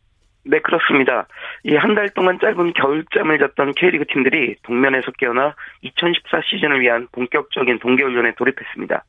네, 0.46 0.60
그렇습니다. 0.60 1.28
이 1.64 1.76
한 1.76 1.96
달 1.96 2.10
동안 2.10 2.38
짧은 2.40 2.74
겨울잠을 2.74 3.40
잤던 3.40 3.74
K리그 3.76 4.06
팀들이 4.12 4.56
동면에서 4.64 5.12
깨어나 5.18 5.56
2014 5.82 6.42
시즌을 6.50 6.82
위한 6.82 7.08
본격적인 7.14 7.80
동계 7.80 8.04
훈련에 8.04 8.36
돌입했습니다. 8.36 9.04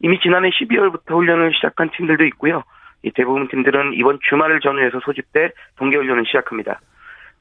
이미 0.00 0.18
지난해 0.20 0.50
12월부터 0.50 1.10
훈련을 1.14 1.52
시작한 1.54 1.90
팀들도 1.96 2.24
있고요. 2.26 2.64
이 3.04 3.10
대부분 3.14 3.48
팀들은 3.48 3.94
이번 3.94 4.18
주말을 4.28 4.60
전후해서 4.60 5.00
소집돼 5.04 5.50
동계 5.76 5.96
훈련을 5.96 6.24
시작합니다. 6.26 6.80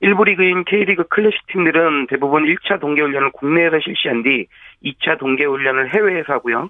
1부 0.01 0.23
리그인 0.23 0.65
K리그 0.65 1.05
클래식 1.09 1.39
팀들은 1.47 2.07
대부분 2.07 2.43
1차 2.43 2.79
동계훈련을 2.79 3.31
국내에서 3.31 3.79
실시한 3.83 4.23
뒤 4.23 4.47
2차 4.83 5.19
동계훈련을 5.19 5.93
해외에서 5.93 6.33
하고요. 6.33 6.69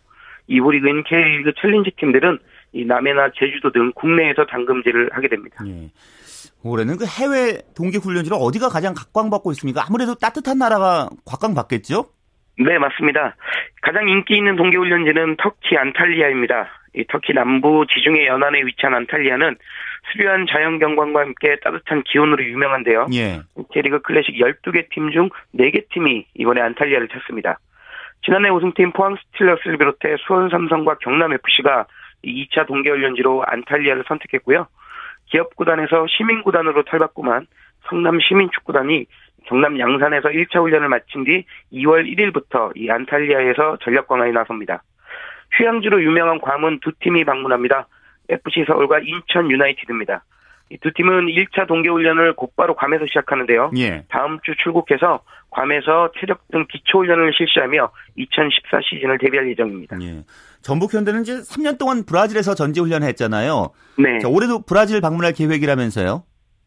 2부 0.50 0.72
리그인 0.72 1.04
K리그 1.04 1.54
챌린지 1.60 1.92
팀들은 1.98 2.40
이 2.74 2.86
남해나 2.86 3.32
제주도 3.36 3.72
등 3.72 3.92
국내에서 3.96 4.46
담금질을 4.46 5.10
하게 5.14 5.30
됩니다. 5.30 5.64
예. 5.66 5.90
올해는 6.64 6.98
그 6.98 7.06
해외 7.06 7.62
동계 7.76 7.98
훈련지로 7.98 8.36
어디가 8.36 8.70
가장 8.70 8.94
각광받고 8.94 9.52
있습니까? 9.52 9.84
아무래도 9.88 10.16
따뜻한 10.16 10.58
나라가 10.58 11.10
각광받겠죠? 11.26 12.06
네, 12.60 12.78
맞습니다. 12.78 13.36
가장 13.82 14.08
인기 14.10 14.36
있는 14.36 14.56
동계훈련지는 14.58 15.38
터키 15.38 15.78
안탈리아입니다. 15.78 16.68
이 16.96 17.06
터키 17.08 17.34
남부 17.34 17.86
지중해 17.88 18.28
연안에 18.28 18.62
위치한 18.64 18.94
안탈리아는 18.94 19.56
수려한 20.12 20.46
자연경관과 20.50 21.22
함께 21.22 21.58
따뜻한 21.63 22.03
기온으로 22.03 22.44
유명한데요. 22.44 23.08
예. 23.13 23.41
K리그 23.72 24.01
클래식 24.01 24.36
12개 24.36 24.89
팀 24.89 25.12
중 25.12 25.30
4개 25.56 25.89
팀이 25.89 26.25
이번에 26.36 26.62
안탈리아를 26.62 27.08
찾습니다. 27.10 27.60
지난해 28.24 28.50
우승팀 28.50 28.91
포항 28.91 29.15
스틸러스를 29.15 29.77
비롯해 29.77 30.15
수원 30.25 30.50
삼성과 30.50 30.96
경남 31.01 31.34
FC가 31.34 31.86
2차 32.24 32.68
동계훈련지로 32.68 33.44
안탈리아를 33.48 34.03
선택했고요. 34.08 34.68
기업 35.25 35.56
구단에서 35.56 36.06
시민 36.08 36.44
구단으로 36.44 36.84
탈바꿈한 36.84 37.48
성남 37.89 38.20
시민축구단이 38.20 39.06
경남 39.46 39.80
양산에서 39.80 40.30
1차 40.30 40.62
훈련을 40.62 40.88
마친 40.89 41.24
뒤 41.24 41.46
2월 41.74 42.06
1일부터 42.06 42.72
이 42.75 42.89
안탈리아에서 42.91 43.77
전력 43.82 44.08
강화에 44.08 44.32
나섭니다. 44.32 44.84
휴양지로 45.53 46.03
유명한 46.03 46.39
괌은 46.39 46.80
두 46.82 46.91
팀이 47.00 47.25
방문합니다. 47.25 47.88
FC 48.30 48.66
서울과 48.68 49.00
인천 49.00 49.50
유나이티드입니다. 49.51 50.24
이두 50.72 50.92
팀은 50.94 51.25
1차 51.28 51.68
동계훈련을 51.68 52.34
곧바로 52.36 52.75
괌에서 52.75 53.06
시작하는데요. 53.08 53.72
예. 53.78 54.06
다음 54.10 54.40
주 54.44 54.56
출국해서 54.56 55.22
괌에서 55.50 56.12
체력 56.18 56.48
등 56.50 56.66
기초훈련을 56.70 57.34
실시하며 57.38 57.92
2014 58.16 58.80
시즌을 58.90 59.18
데뷔할 59.18 59.50
예정입니다. 59.50 59.98
예. 60.01 60.24
전북 60.62 60.94
현대는 60.94 61.22
이제 61.22 61.34
3년 61.34 61.78
동안 61.78 62.06
브라질에서 62.06 62.56
전지 62.56 62.80
훈련을 62.80 63.08
했잖아요. 63.10 63.72
네. 63.98 64.20
자, 64.20 64.30
올해도 64.30 64.63
브라질 64.66 65.01
방문할 65.01 65.34
계획이라면서요? 65.34 66.24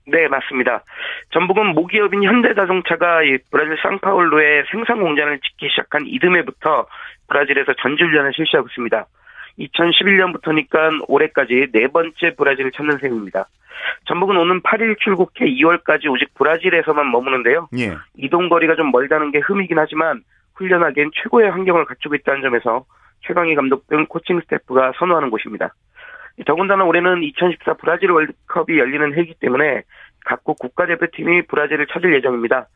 네, 0.07 0.29
맞습니다. 0.29 0.85
전북은 1.33 1.69
모기업인 1.69 2.25
현대자동차가 2.25 3.23
이 3.23 3.39
브라질 3.51 3.79
상파울루에 3.83 4.65
생산 4.71 5.01
공장을 5.01 5.39
짓기 5.41 5.71
시작한 5.71 6.07
이듬해부터 6.07 6.87
브라질에서 7.29 7.73
전지훈련을 7.81 8.33
실시하고 8.35 8.69
있습니다. 8.69 9.07
2011년부터니까 9.59 11.05
올해까지 11.09 11.69
네 11.73 11.89
번째 11.89 12.35
브라질을 12.37 12.73
찾는 12.73 12.99
셈입니다. 12.99 13.47
전북은 14.07 14.37
오는 14.37 14.61
8일 14.63 14.99
출국해 14.99 15.47
2월까지 15.47 16.11
오직 16.11 16.33
브라질에서만 16.35 17.11
머무는데요. 17.11 17.69
예. 17.79 17.97
이동 18.17 18.49
거리가 18.49 18.77
좀 18.77 18.91
멀다는 18.91 19.31
게 19.31 19.41
흠이긴 19.41 19.79
하지만 19.79 20.23
훈련하기엔 20.55 21.11
최고의 21.15 21.51
환경을 21.51 21.85
갖추고 21.85 22.15
있다는 22.15 22.43
점에서 22.43 22.85
최강희 23.27 23.55
감독 23.55 23.87
등 23.89 24.07
코칭 24.07 24.41
스태프가 24.41 24.93
선호하는 24.99 25.31
곳입니다. 25.31 25.75
더군다나 26.47 26.85
올해는 26.85 27.23
2014 27.23 27.75
브라질 27.75 28.11
월드컵이 28.11 28.79
열리는 28.79 29.15
해이기 29.17 29.35
때문에 29.41 29.83
각국 30.25 30.59
국가대표팀이 30.59 31.43
브라질을 31.43 31.87
찾을 31.87 32.15
예정입니다. 32.15 32.67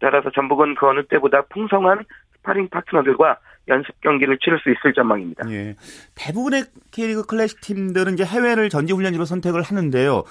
따라서 0.00 0.30
전북은 0.30 0.76
그 0.76 0.86
어느 0.86 1.02
때보다 1.04 1.42
풍성한 1.50 2.04
스파링 2.40 2.68
파트너들과 2.68 3.38
연습 3.68 4.00
경기를 4.00 4.38
치를 4.38 4.58
수 4.60 4.70
있을 4.70 4.92
전망입니다. 4.92 5.48
예. 5.50 5.76
대부분의 6.16 6.64
K리그 6.92 7.26
클래식 7.26 7.60
팀들은 7.60 8.14
이제 8.14 8.24
해외를 8.24 8.68
전지 8.68 8.92
훈련지로 8.92 9.24
선택을 9.24 9.62
하는데요. 9.62 10.24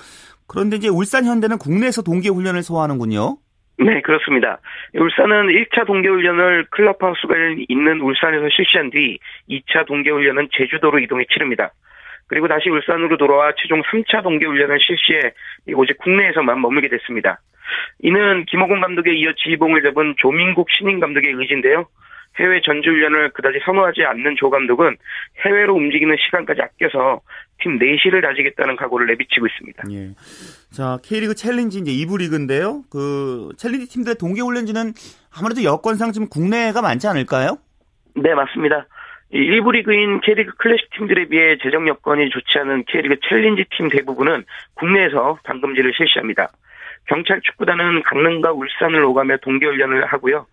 그런데 0.47 0.77
이제 0.77 0.89
울산 0.89 1.25
현대는 1.25 1.57
국내에서 1.57 2.01
동계 2.01 2.29
훈련을 2.29 2.63
소화하는군요. 2.63 3.37
네, 3.77 4.01
그렇습니다. 4.01 4.59
울산은 4.93 5.47
1차 5.47 5.87
동계훈련을 5.87 6.65
클럽하우스가 6.71 7.33
있는 7.69 8.01
울산에서 8.01 8.49
실시한 8.49 8.89
뒤 8.89 9.19
2차 9.49 9.87
동계훈련은 9.87 10.49
제주도로 10.51 10.99
이동해 10.99 11.23
치릅니다. 11.31 11.71
그리고 12.27 12.47
다시 12.47 12.69
울산으로 12.69 13.15
돌아와 13.17 13.53
최종 13.55 13.81
3차 13.83 14.21
동계훈련을 14.21 14.79
실시해 14.81 15.33
오직 15.75 15.97
국내에서만 15.99 16.59
머물게 16.59 16.89
됐습니다. 16.89 17.39
이는 17.99 18.45
김호곤 18.45 18.81
감독에 18.81 19.13
이어 19.13 19.33
지휘봉을 19.33 19.83
잡은 19.83 20.15
조민국 20.17 20.67
신인 20.71 20.99
감독의 20.99 21.31
의지인데요. 21.33 21.87
해외 22.39 22.61
전지훈련을 22.61 23.31
그다지 23.31 23.59
선호하지 23.65 24.03
않는 24.03 24.35
조 24.37 24.49
감독은 24.49 24.95
해외로 25.45 25.75
움직이는 25.75 26.15
시간까지 26.25 26.61
아껴서 26.61 27.21
팀 27.61 27.77
내실을 27.77 28.21
다지겠다는 28.21 28.77
각오를 28.77 29.07
내비치고 29.07 29.45
있습니다. 29.47 29.83
예. 29.91 30.11
자, 30.71 30.97
K리그 31.03 31.35
챌린지 31.35 31.79
이제 31.79 31.91
2부 31.91 32.19
리그인데요. 32.19 32.83
그 32.89 33.49
챌린지 33.57 33.89
팀들의 33.89 34.15
동계 34.15 34.41
훈련지는 34.41 34.93
아무래도 35.37 35.63
여건상 35.63 36.13
좀 36.13 36.29
국내가 36.29 36.81
많지 36.81 37.07
않을까요? 37.07 37.57
네, 38.15 38.33
맞습니다. 38.33 38.87
1부 39.31 39.71
리그인 39.71 40.21
K리그 40.21 40.53
클래식 40.57 40.89
팀들에 40.97 41.25
비해 41.27 41.57
재정 41.61 41.87
여건이 41.87 42.29
좋지 42.29 42.57
않은 42.59 42.85
K리그 42.87 43.17
챌린지 43.27 43.65
팀 43.75 43.89
대부분은 43.89 44.43
국내에서 44.75 45.37
담금질을 45.43 45.93
실시합니다. 45.95 46.49
경찰 47.05 47.41
축구단은 47.41 48.03
강릉과 48.03 48.51
울산을 48.51 49.03
오가며 49.03 49.37
동계훈련을 49.37 50.05
하고요. 50.05 50.45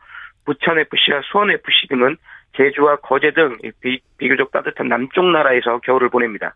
부천FC와 0.45 1.23
수원FC 1.25 1.89
등은 1.89 2.17
제주와 2.57 2.97
거제 2.97 3.33
등 3.33 3.59
비, 3.81 4.01
비교적 4.19 4.51
따뜻한 4.51 4.89
남쪽 4.89 5.27
나라에서 5.31 5.79
겨울을 5.81 6.09
보냅니다. 6.09 6.55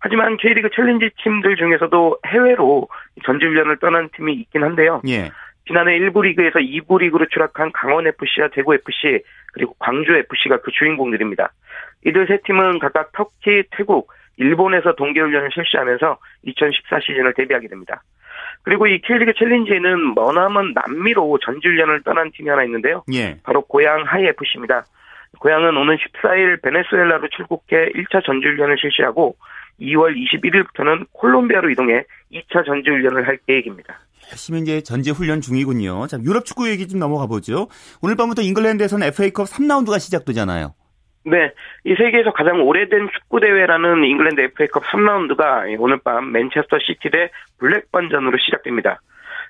하지만 0.00 0.36
K리그 0.36 0.70
챌린지 0.74 1.10
팀들 1.22 1.56
중에서도 1.56 2.18
해외로 2.26 2.88
전지훈련을 3.24 3.78
떠난 3.78 4.08
팀이 4.16 4.32
있긴 4.34 4.64
한데요. 4.64 5.00
예. 5.08 5.30
지난해 5.66 5.98
1부 5.98 6.22
리그에서 6.22 6.58
2부 6.58 7.00
리그로 7.00 7.26
추락한 7.28 7.72
강원FC와 7.72 8.48
대구FC 8.52 9.22
그리고 9.52 9.74
광주FC가 9.78 10.60
그 10.62 10.70
주인공들입니다. 10.70 11.52
이들 12.04 12.26
세 12.26 12.38
팀은 12.44 12.78
각각 12.78 13.12
터키, 13.12 13.64
태국, 13.72 14.12
일본에서 14.36 14.94
동계훈련을 14.94 15.50
실시하면서 15.52 16.18
2014 16.44 17.00
시즌을 17.00 17.34
대비하게 17.34 17.68
됩니다. 17.68 18.02
그리고 18.66 18.88
이 18.88 19.00
K리그 19.00 19.32
챌린지에는 19.38 20.14
머나먼 20.16 20.74
남미로 20.74 21.38
전지훈련을 21.38 22.02
떠난 22.02 22.32
팀이 22.32 22.50
하나 22.50 22.64
있는데요. 22.64 23.04
예. 23.14 23.38
바로 23.44 23.62
고양 23.62 24.02
하이FC입니다. 24.04 24.84
고양은 25.38 25.76
오는 25.76 25.96
14일 25.96 26.60
베네수엘라로 26.62 27.28
출국해 27.28 27.92
1차 27.94 28.26
전지훈련을 28.26 28.76
실시하고 28.80 29.36
2월 29.80 30.16
21일부터는 30.16 31.06
콜롬비아로 31.12 31.70
이동해 31.70 32.02
2차 32.32 32.66
전지훈련을 32.66 33.28
할 33.28 33.38
계획입니다. 33.46 34.00
열심히 34.32 34.62
이제 34.62 34.80
전지 34.80 35.12
훈련 35.12 35.40
중이군요. 35.40 36.08
자, 36.08 36.18
유럽 36.24 36.44
축구 36.44 36.68
얘기 36.68 36.88
좀 36.88 36.98
넘어가 36.98 37.26
보죠. 37.26 37.68
오늘 38.02 38.16
밤부터 38.16 38.42
잉글랜드에서는 38.42 39.06
FA컵 39.06 39.46
3라운드가 39.46 40.00
시작되잖아요. 40.00 40.74
네, 41.28 41.52
이 41.84 41.94
세계에서 41.96 42.32
가장 42.32 42.62
오래된 42.62 43.08
축구 43.12 43.40
대회라는 43.40 44.04
잉글랜드 44.04 44.40
FA컵 44.42 44.84
3라운드가 44.84 45.74
오늘 45.80 45.98
밤 45.98 46.30
맨체스터 46.30 46.78
시티 46.78 47.10
대 47.10 47.30
블랙번전으로 47.58 48.38
시작됩니다. 48.38 49.00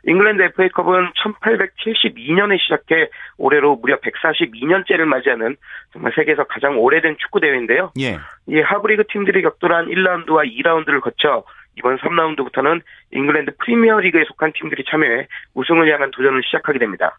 잉글랜드 0.06 0.42
FA컵은 0.42 1.10
1872년에 1.12 2.58
시작해 2.60 3.10
올해로 3.36 3.76
무려 3.76 3.98
142년째를 4.00 5.04
맞이하는 5.04 5.56
정말 5.92 6.12
세계에서 6.16 6.44
가장 6.44 6.78
오래된 6.78 7.16
축구 7.18 7.40
대회인데요. 7.40 7.92
예. 8.00 8.18
이 8.46 8.60
하브리그 8.60 9.04
팀들이 9.08 9.42
격돌한 9.42 9.88
1라운드와 9.88 10.50
2라운드를 10.50 11.02
거쳐 11.02 11.44
이번 11.76 11.98
3라운드부터는 11.98 12.80
잉글랜드 13.12 13.52
프리미어리그에 13.58 14.24
속한 14.28 14.52
팀들이 14.54 14.82
참여해 14.88 15.26
우승을 15.52 15.92
향한 15.92 16.10
도전을 16.10 16.42
시작하게 16.42 16.78
됩니다. 16.78 17.18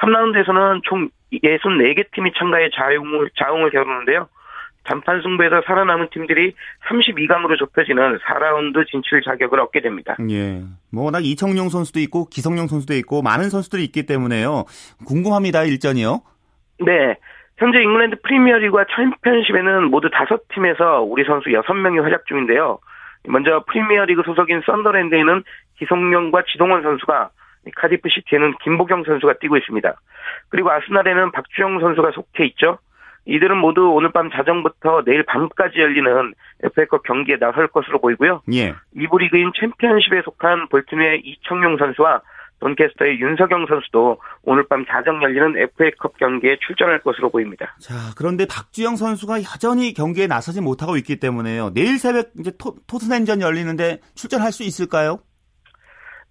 3라운드에서는 0.00 0.82
총 0.84 1.08
64개 1.32 2.10
팀이 2.12 2.32
참가해 2.38 2.70
자웅을, 2.74 3.30
자웅을 3.36 3.70
겨루는데요. 3.70 4.28
단판 4.84 5.22
승부에서 5.22 5.62
살아남은 5.66 6.08
팀들이 6.10 6.54
32강으로 6.88 7.58
좁혀지는 7.58 8.18
4라운드 8.18 8.86
진출 8.88 9.22
자격을 9.22 9.60
얻게 9.60 9.80
됩니다. 9.80 10.16
예. 10.30 10.62
뭐 10.90 11.04
워낙 11.04 11.24
이청용 11.24 11.68
선수도 11.68 12.00
있고 12.00 12.26
기성용 12.26 12.66
선수도 12.66 12.94
있고 12.94 13.22
많은 13.22 13.50
선수들이 13.50 13.84
있기 13.84 14.06
때문에요. 14.06 14.64
궁금합니다. 15.06 15.64
일전이요. 15.64 16.22
네. 16.80 17.16
현재 17.58 17.78
잉글랜드 17.82 18.16
프리미어리그와 18.22 18.86
챔피언십에는 18.96 19.90
모두 19.90 20.08
5팀에서 20.08 21.06
우리 21.06 21.24
선수 21.24 21.50
6명이 21.50 22.02
활약 22.02 22.26
중인데요. 22.26 22.78
먼저 23.28 23.62
프리미어리그 23.68 24.22
소속인 24.24 24.62
썬더랜드에는 24.64 25.44
기성용과 25.78 26.44
지동원 26.50 26.82
선수가 26.82 27.30
카디프 27.76 28.08
시티에는 28.08 28.54
김보경 28.62 29.04
선수가 29.04 29.34
뛰고 29.40 29.56
있습니다. 29.56 29.94
그리고 30.48 30.70
아스날에는 30.70 31.32
박주영 31.32 31.80
선수가 31.80 32.12
속해 32.12 32.46
있죠. 32.46 32.78
이들은 33.26 33.58
모두 33.58 33.90
오늘 33.90 34.10
밤 34.12 34.30
자정부터 34.30 35.02
내일 35.04 35.22
밤까지 35.24 35.78
열리는 35.78 36.34
FA컵 36.64 37.02
경기에 37.02 37.36
나설 37.38 37.68
것으로 37.68 38.00
보이고요. 38.00 38.42
예. 38.54 38.74
이부 38.96 39.18
리그인 39.18 39.52
챔피언십에 39.58 40.22
속한 40.24 40.68
볼튼의 40.68 41.22
이청용 41.24 41.76
선수와 41.76 42.22
돈캐스터의 42.60 43.20
윤석영 43.20 43.66
선수도 43.68 44.20
오늘 44.42 44.66
밤 44.68 44.84
자정 44.86 45.22
열리는 45.22 45.56
FA컵 45.56 46.18
경기에 46.18 46.58
출전할 46.66 47.00
것으로 47.00 47.30
보입니다. 47.30 47.74
자, 47.80 47.94
그런데 48.16 48.46
박주영 48.46 48.96
선수가 48.96 49.42
여전히 49.42 49.94
경기에 49.94 50.26
나서지 50.26 50.60
못하고 50.60 50.96
있기 50.96 51.16
때문에요. 51.16 51.70
내일 51.74 51.98
새벽 51.98 52.30
이제 52.38 52.52
토, 52.58 52.74
토트넘전 52.86 53.40
열리는데 53.40 54.00
출전할 54.14 54.52
수 54.52 54.62
있을까요? 54.62 55.20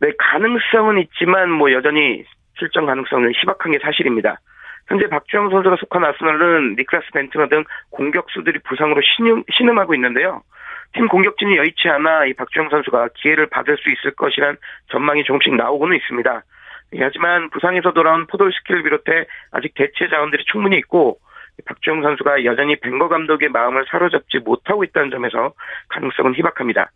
네, 0.02 0.12
가능성은 0.18 1.00
있지만 1.00 1.52
뭐 1.52 1.72
여전히 1.72 2.24
출전 2.58 2.86
가능성은 2.86 3.34
희박한 3.36 3.72
게 3.72 3.80
사실입니다. 3.80 4.40
현재 4.88 5.08
박주영 5.08 5.50
선수가 5.50 5.76
속한 5.76 6.04
아스널은 6.04 6.76
니클라스 6.78 7.12
벤트너 7.14 7.48
등 7.48 7.64
공격수들이 7.92 8.60
부상으로 8.60 9.02
신음, 9.02 9.44
신음하고 9.52 9.94
있는데요. 9.96 10.42
팀 10.94 11.08
공격진이 11.08 11.58
여의치 11.58 11.88
않아 11.90 12.26
이 12.26 12.34
박주영 12.34 12.70
선수가 12.70 13.10
기회를 13.16 13.48
받을 13.48 13.78
수 13.78 13.92
있을 13.92 14.12
것이란 14.16 14.58
전망이 14.90 15.24
조금씩 15.24 15.56
나오고는 15.56 15.96
있습니다. 15.98 16.44
예, 16.96 17.00
하지만 17.02 17.50
부상에서 17.52 17.92
돌아온 17.92 18.26
포돌스키를 18.26 18.82
비롯해 18.82 19.26
아직 19.52 19.74
대체 19.76 20.10
자원들이 20.10 20.46
충분히 20.46 20.78
있고 20.78 21.20
박주영 21.68 22.02
선수가 22.02 22.46
여전히 22.46 22.78
벵거 22.78 23.10
감독의 23.10 23.50
마음을 23.50 23.86
사로잡지 23.90 24.40
못하고 24.40 24.84
있다는 24.84 25.12
점에서 25.12 25.54
가능성은 25.90 26.36
희박합니다. 26.36 26.90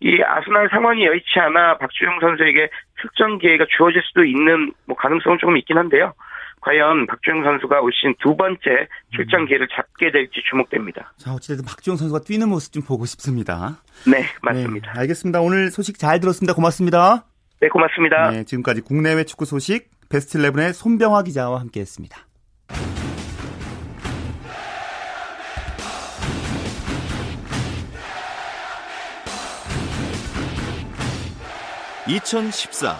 이 0.00 0.22
아스날 0.22 0.68
상황이 0.70 1.04
여의치 1.06 1.38
않아 1.38 1.78
박주영 1.78 2.20
선수에게 2.20 2.70
출전 3.00 3.38
기회가 3.38 3.64
주어질 3.76 4.02
수도 4.02 4.24
있는 4.24 4.72
뭐 4.86 4.96
가능성은 4.96 5.38
조금 5.40 5.56
있긴 5.56 5.78
한데요. 5.78 6.14
과연 6.60 7.06
박주영 7.06 7.44
선수가 7.44 7.80
올 7.80 7.92
시즌 7.92 8.14
두 8.20 8.36
번째 8.36 8.88
출전 9.14 9.46
기회를 9.46 9.68
잡게 9.68 10.10
될지 10.10 10.42
주목됩니다. 10.50 11.12
자, 11.16 11.32
어찌됐든 11.32 11.64
박주영 11.64 11.96
선수가 11.96 12.20
뛰는 12.20 12.48
모습 12.48 12.72
좀 12.72 12.82
보고 12.82 13.06
싶습니다. 13.06 13.80
네, 14.06 14.24
맞습니다. 14.42 14.92
네, 14.92 15.00
알겠습니다. 15.00 15.40
오늘 15.40 15.70
소식 15.70 15.98
잘 15.98 16.20
들었습니다. 16.20 16.54
고맙습니다. 16.54 17.24
네, 17.60 17.68
고맙습니다. 17.68 18.30
네, 18.30 18.44
지금까지 18.44 18.80
국내외 18.82 19.24
축구 19.24 19.44
소식 19.44 19.90
베스트 20.08 20.38
11의 20.38 20.72
손병화 20.72 21.22
기자와 21.22 21.60
함께했습니다. 21.60 22.27
(2014) 32.08 32.96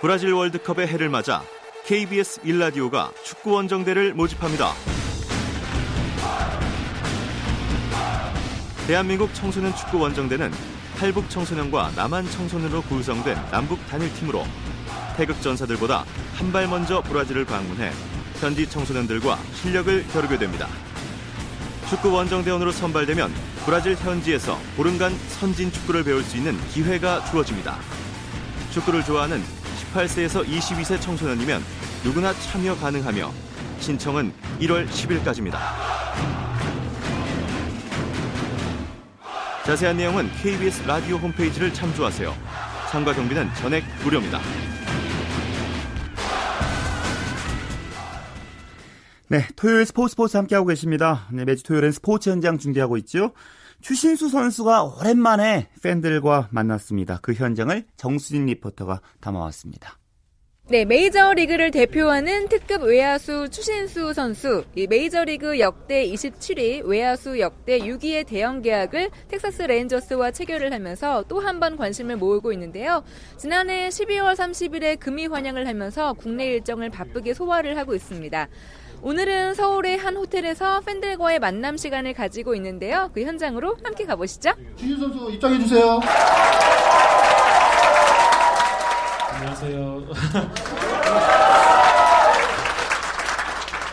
브라질 0.00 0.32
월드컵의 0.32 0.86
해를 0.88 1.10
맞아 1.10 1.42
KBS 1.84 2.40
일라디오가 2.42 3.12
축구 3.22 3.52
원정대를 3.52 4.14
모집합니다. 4.14 4.72
대한민국 8.86 9.32
청소년 9.34 9.74
축구 9.76 9.98
원정대는 9.98 10.50
탈북 10.98 11.28
청소년과 11.28 11.92
남한 11.96 12.30
청소년으로 12.30 12.82
구성된 12.82 13.36
남북 13.50 13.84
단일팀으로 13.88 14.44
태극 15.16 15.40
전사들보다 15.42 16.04
한 16.34 16.52
발 16.52 16.66
먼저 16.68 17.02
브라질을 17.02 17.44
방문해 17.44 17.90
현지 18.40 18.68
청소년들과 18.68 19.38
실력을 19.54 20.06
겨루게 20.12 20.38
됩니다. 20.38 20.68
축구 21.90 22.12
원정대원으로 22.12 22.72
선발되면 22.72 23.32
브라질 23.64 23.94
현지에서 23.96 24.58
보름간 24.76 25.14
선진 25.28 25.70
축구를 25.72 26.04
배울 26.04 26.22
수 26.22 26.36
있는 26.36 26.58
기회가 26.68 27.24
주어집니다. 27.26 27.76
축구를 28.76 29.02
좋아하는 29.04 29.42
18세에서 29.94 30.46
22세 30.46 31.00
청소년이면 31.00 31.62
누구나 32.04 32.34
참여 32.34 32.76
가능하며 32.76 33.32
신청은 33.80 34.32
1월 34.60 34.86
10일까지입니다. 34.86 35.56
자세한 39.64 39.96
내용은 39.96 40.28
KBS 40.42 40.82
라디오 40.86 41.16
홈페이지를 41.16 41.72
참조하세요. 41.72 42.34
참가 42.90 43.14
경비는 43.14 43.48
전액 43.54 43.82
무료입니다. 44.04 44.40
네, 49.28 49.48
토요일 49.56 49.86
스포츠 49.86 50.12
스포츠 50.12 50.36
함께하고 50.36 50.68
계십니다. 50.68 51.26
네, 51.32 51.46
매주 51.46 51.62
토요일엔 51.62 51.92
스포츠 51.92 52.28
현장 52.28 52.58
중계하고 52.58 52.98
있죠. 52.98 53.32
추신수 53.90 54.30
선수가 54.30 54.82
오랜만에 54.82 55.68
팬들과 55.80 56.48
만났습니다. 56.50 57.20
그 57.22 57.34
현장을 57.34 57.84
정수진 57.96 58.46
리포터가 58.46 59.00
담아왔습니다. 59.20 59.96
네, 60.68 60.84
메이저리그를 60.84 61.70
대표하는 61.70 62.48
특급 62.48 62.82
외야수 62.82 63.48
추신수 63.48 64.12
선수, 64.12 64.64
이 64.74 64.88
메이저리그 64.88 65.60
역대 65.60 66.04
27위, 66.04 66.84
외야수 66.84 67.38
역대 67.38 67.78
6위의 67.78 68.26
대형 68.26 68.60
계약을 68.60 69.10
텍사스 69.28 69.62
레인저스와 69.62 70.32
체결을 70.32 70.72
하면서 70.72 71.22
또 71.28 71.38
한 71.38 71.60
번 71.60 71.76
관심을 71.76 72.16
모으고 72.16 72.50
있는데요. 72.54 73.04
지난해 73.36 73.88
12월 73.88 74.34
30일에 74.34 74.98
금의환향을 74.98 75.68
하면서 75.68 76.12
국내 76.14 76.46
일정을 76.46 76.90
바쁘게 76.90 77.34
소화를 77.34 77.78
하고 77.78 77.94
있습니다. 77.94 78.48
오늘은 79.02 79.54
서울의 79.54 79.98
한 79.98 80.16
호텔에서 80.16 80.80
팬들과의 80.80 81.38
만남 81.38 81.76
시간을 81.76 82.14
가지고 82.14 82.54
있는데요. 82.54 83.10
그 83.14 83.22
현장으로 83.22 83.76
함께 83.84 84.04
가보시죠. 84.04 84.50
추신 84.76 84.98
선수 84.98 85.30
입장해 85.30 85.58
주세요. 85.60 86.00
안녕하세요. 89.32 90.02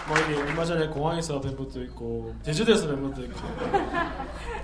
뭐 0.08 0.18
이게 0.18 0.42
얼마 0.42 0.66
전에 0.66 0.88
공항에서 0.88 1.40
뵌 1.40 1.56
분도 1.56 1.82
있고 1.84 2.34
제주도에서 2.44 2.88
뵌 2.88 2.98
분도 2.98 3.22
있고 3.24 3.40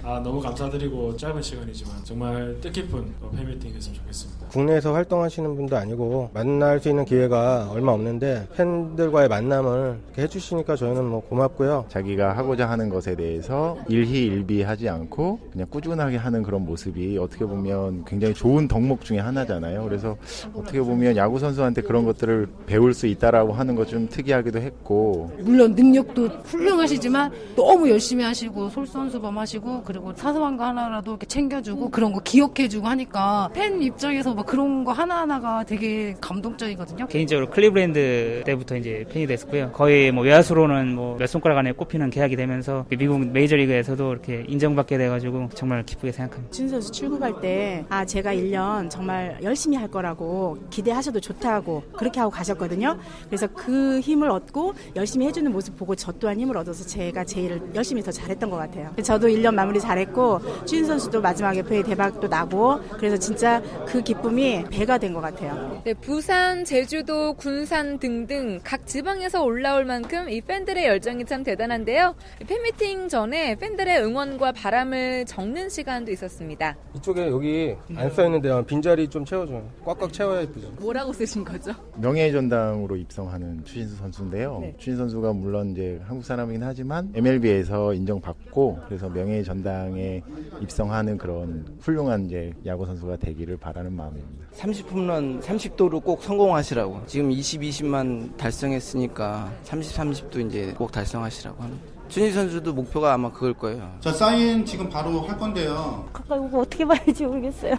아 0.04 0.20
너무 0.24 0.42
감사드리고 0.42 1.16
짧은 1.18 1.42
시간이지만 1.42 2.04
정말 2.04 2.58
뜻깊은 2.62 3.14
팬미팅 3.36 3.74
했으면 3.74 3.98
좋겠습니다. 4.00 4.48
국내에서 4.48 4.94
활동하시는 4.94 5.56
분도 5.56 5.78
아니고 5.78 6.32
만날 6.34 6.80
수 6.80 6.90
있는 6.90 7.06
기회가 7.06 7.70
얼마 7.72 7.92
없는데 7.94 8.48
팬들과의 8.56 9.28
만남을 9.30 10.00
이렇게 10.08 10.24
해주시니까 10.24 10.76
저희는 10.76 11.06
뭐 11.06 11.22
고맙고요. 11.22 11.86
자기가 11.90 12.36
하고자 12.36 12.70
하는 12.70 12.90
것에 12.90 13.16
대해서 13.16 13.78
일희일비하지 13.88 14.90
않고 14.90 15.40
그냥 15.52 15.68
꾸준하게 15.70 16.18
하는 16.18 16.44
그런 16.44 16.66
모습이 16.66 17.18
어떻게 17.18 17.46
보면 17.46 18.06
굉장히 18.06 18.34
좋은 18.34 18.68
덕목 18.68 19.06
중에 19.06 19.20
하나잖아요. 19.20 19.84
그래서 19.84 20.18
어떻게 20.54 20.82
보면 20.82 21.16
야구 21.16 21.40
선수한테 21.40 21.82
그런 21.82 22.04
것들을 22.06 22.48
배울 22.66 22.94
수 22.94 23.08
있다라고 23.08 23.54
하는 23.54 23.76
것 23.76 23.90
좀 23.90 24.08
특이하기도 24.08 24.60
했고 24.60 25.29
물론 25.40 25.76
능 25.76 25.90
능력도 25.90 26.28
훌륭하시지만 26.46 27.32
너무 27.56 27.90
열심히 27.90 28.24
하시고 28.24 28.70
솔선수범하시고 28.70 29.84
그리고 29.84 30.14
사소한 30.16 30.56
거 30.58 30.66
하나라도 30.66 31.12
이렇게 31.12 31.26
챙겨주고 31.26 31.90
그런 31.90 32.12
거 32.14 32.20
기억해주고 32.20 32.88
하니까 32.88 33.50
팬 33.54 33.82
입장에서 33.82 34.34
막 34.34 34.46
그런 34.46 34.84
거 34.84 34.92
하나하나가 34.92 35.64
되게 35.64 36.16
감동적이거든요. 36.22 37.08
개인적으로 37.08 37.50
클리브랜드 37.50 38.44
때부터 38.46 38.78
이제 38.78 39.06
팬이 39.10 39.28
됐었고요. 39.28 39.72
거의 39.72 40.12
뭐 40.12 40.24
외야수로는 40.24 40.96
뭐 40.96 41.10
몇 41.20 41.28
손가락 41.28 41.58
안에 41.58 41.72
꼽히는 41.74 42.12
계약이 42.12 42.36
되면서 42.36 42.86
미국 42.90 43.20
메이저리그에서도 43.20 44.12
이렇게 44.12 44.46
인정받게 44.48 44.98
돼가지고 44.98 45.50
정말 45.54 45.84
기쁘게 45.84 46.12
생각합니다. 46.12 46.52
준 46.54 46.70
선수 46.70 46.92
출국할 46.92 47.42
때 47.42 47.84
아 47.90 48.06
제가 48.06 48.34
1년 48.34 48.90
정말 48.90 49.38
열심히 49.44 49.76
할 49.78 49.88
거라고 49.90 50.58
기대하셔도 50.70 51.20
좋다고 51.20 51.84
그렇게 51.98 52.20
하고 52.20 52.32
가셨거든요. 52.32 52.98
그래서 53.28 53.48
그 53.48 54.00
힘을 54.00 54.30
얻고 54.30 54.74
열심히 54.96 55.19
해주는 55.28 55.52
모습 55.52 55.76
보고 55.78 55.96
저 55.96 56.12
또한 56.14 56.40
힘을 56.40 56.56
얻어서 56.58 56.86
제가 56.86 57.24
제일 57.26 57.62
열심히 57.76 58.02
더 58.02 58.12
잘했던 58.12 58.50
것 58.50 58.58
같아요. 58.58 58.94
저도 59.04 59.28
1년 59.28 59.54
마무리 59.54 59.80
잘했고 59.80 60.40
준 60.66 60.86
선수도 60.86 61.22
마지막 61.22 61.56
FA 61.58 61.84
대박도 61.84 62.28
나고 62.28 62.80
그래서 62.98 63.18
진짜 63.18 63.62
그 63.88 64.02
기쁨이 64.02 64.64
배가 64.72 64.98
된 64.98 65.10
것 65.10 65.22
같아요. 65.22 65.82
네, 65.84 65.94
부산, 65.96 66.64
제주도, 66.64 67.34
군산 67.34 67.98
등등 67.98 68.60
각 68.64 68.86
지방에서 68.86 69.44
올라올 69.44 69.86
만큼 69.86 70.30
이 70.30 70.40
팬들의 70.42 70.86
열정이 70.86 71.26
참 71.26 71.44
대단한데요. 71.44 72.14
팬미팅 72.48 73.08
전에 73.10 73.56
팬들의 73.56 74.04
응원과 74.04 74.52
바람을 74.52 75.26
적는 75.26 75.70
시간도 75.70 76.12
있었습니다. 76.12 76.76
이쪽에 76.96 77.28
여기 77.28 77.76
안 77.96 78.10
써있는데 78.12 78.66
빈자리 78.66 79.08
좀 79.08 79.26
채워줘요. 79.26 79.68
꽉꽉 79.84 80.14
채워야 80.14 80.42
예쁘죠. 80.42 80.70
뭐라고 80.80 81.12
쓰신 81.14 81.44
거죠? 81.44 81.72
명예의 81.96 82.32
전당으로 82.32 82.96
입성하는 82.96 83.64
추신수 83.66 83.96
선수인데요. 83.98 84.60
네. 84.62 84.76
추신수 84.78 85.09
선수가 85.10 85.34
물론 85.34 85.72
이제 85.72 86.00
한국 86.06 86.24
사람이긴 86.24 86.62
하지만 86.64 87.12
MLB에서 87.16 87.94
인정받고 87.94 88.80
그래서 88.86 89.10
명예의 89.10 89.44
전당에 89.44 90.22
입성하는 90.62 91.18
그런 91.18 91.66
훌륭한 91.82 92.26
이제 92.26 92.54
야구 92.66 92.86
선수가 92.86 93.18
되기를 93.18 93.58
바라는 93.58 93.92
마음입니다. 93.92 94.48
30홈런 94.54 95.42
30도로 95.42 96.04
꼭 96.04 96.22
성공하시라고. 96.22 97.02
지금 97.08 97.32
20, 97.32 97.62
20만 97.62 98.38
달성했으니까 98.38 99.52
30, 99.64 99.98
30도 99.98 100.48
이제 100.48 100.74
꼭 100.78 100.92
달성하시라고 100.92 101.64
하는. 101.64 101.99
준희 102.10 102.32
선수도 102.32 102.74
목표가 102.74 103.14
아마 103.14 103.32
그걸 103.32 103.54
거예요. 103.54 103.88
자, 104.00 104.12
사인 104.12 104.66
지금 104.66 104.90
바로 104.90 105.22
할 105.22 105.38
건데요. 105.38 106.08
가까이 106.12 106.40
오고 106.40 106.62
어떻게 106.62 106.84
봐야지 106.84 107.24
모르겠어요. 107.26 107.76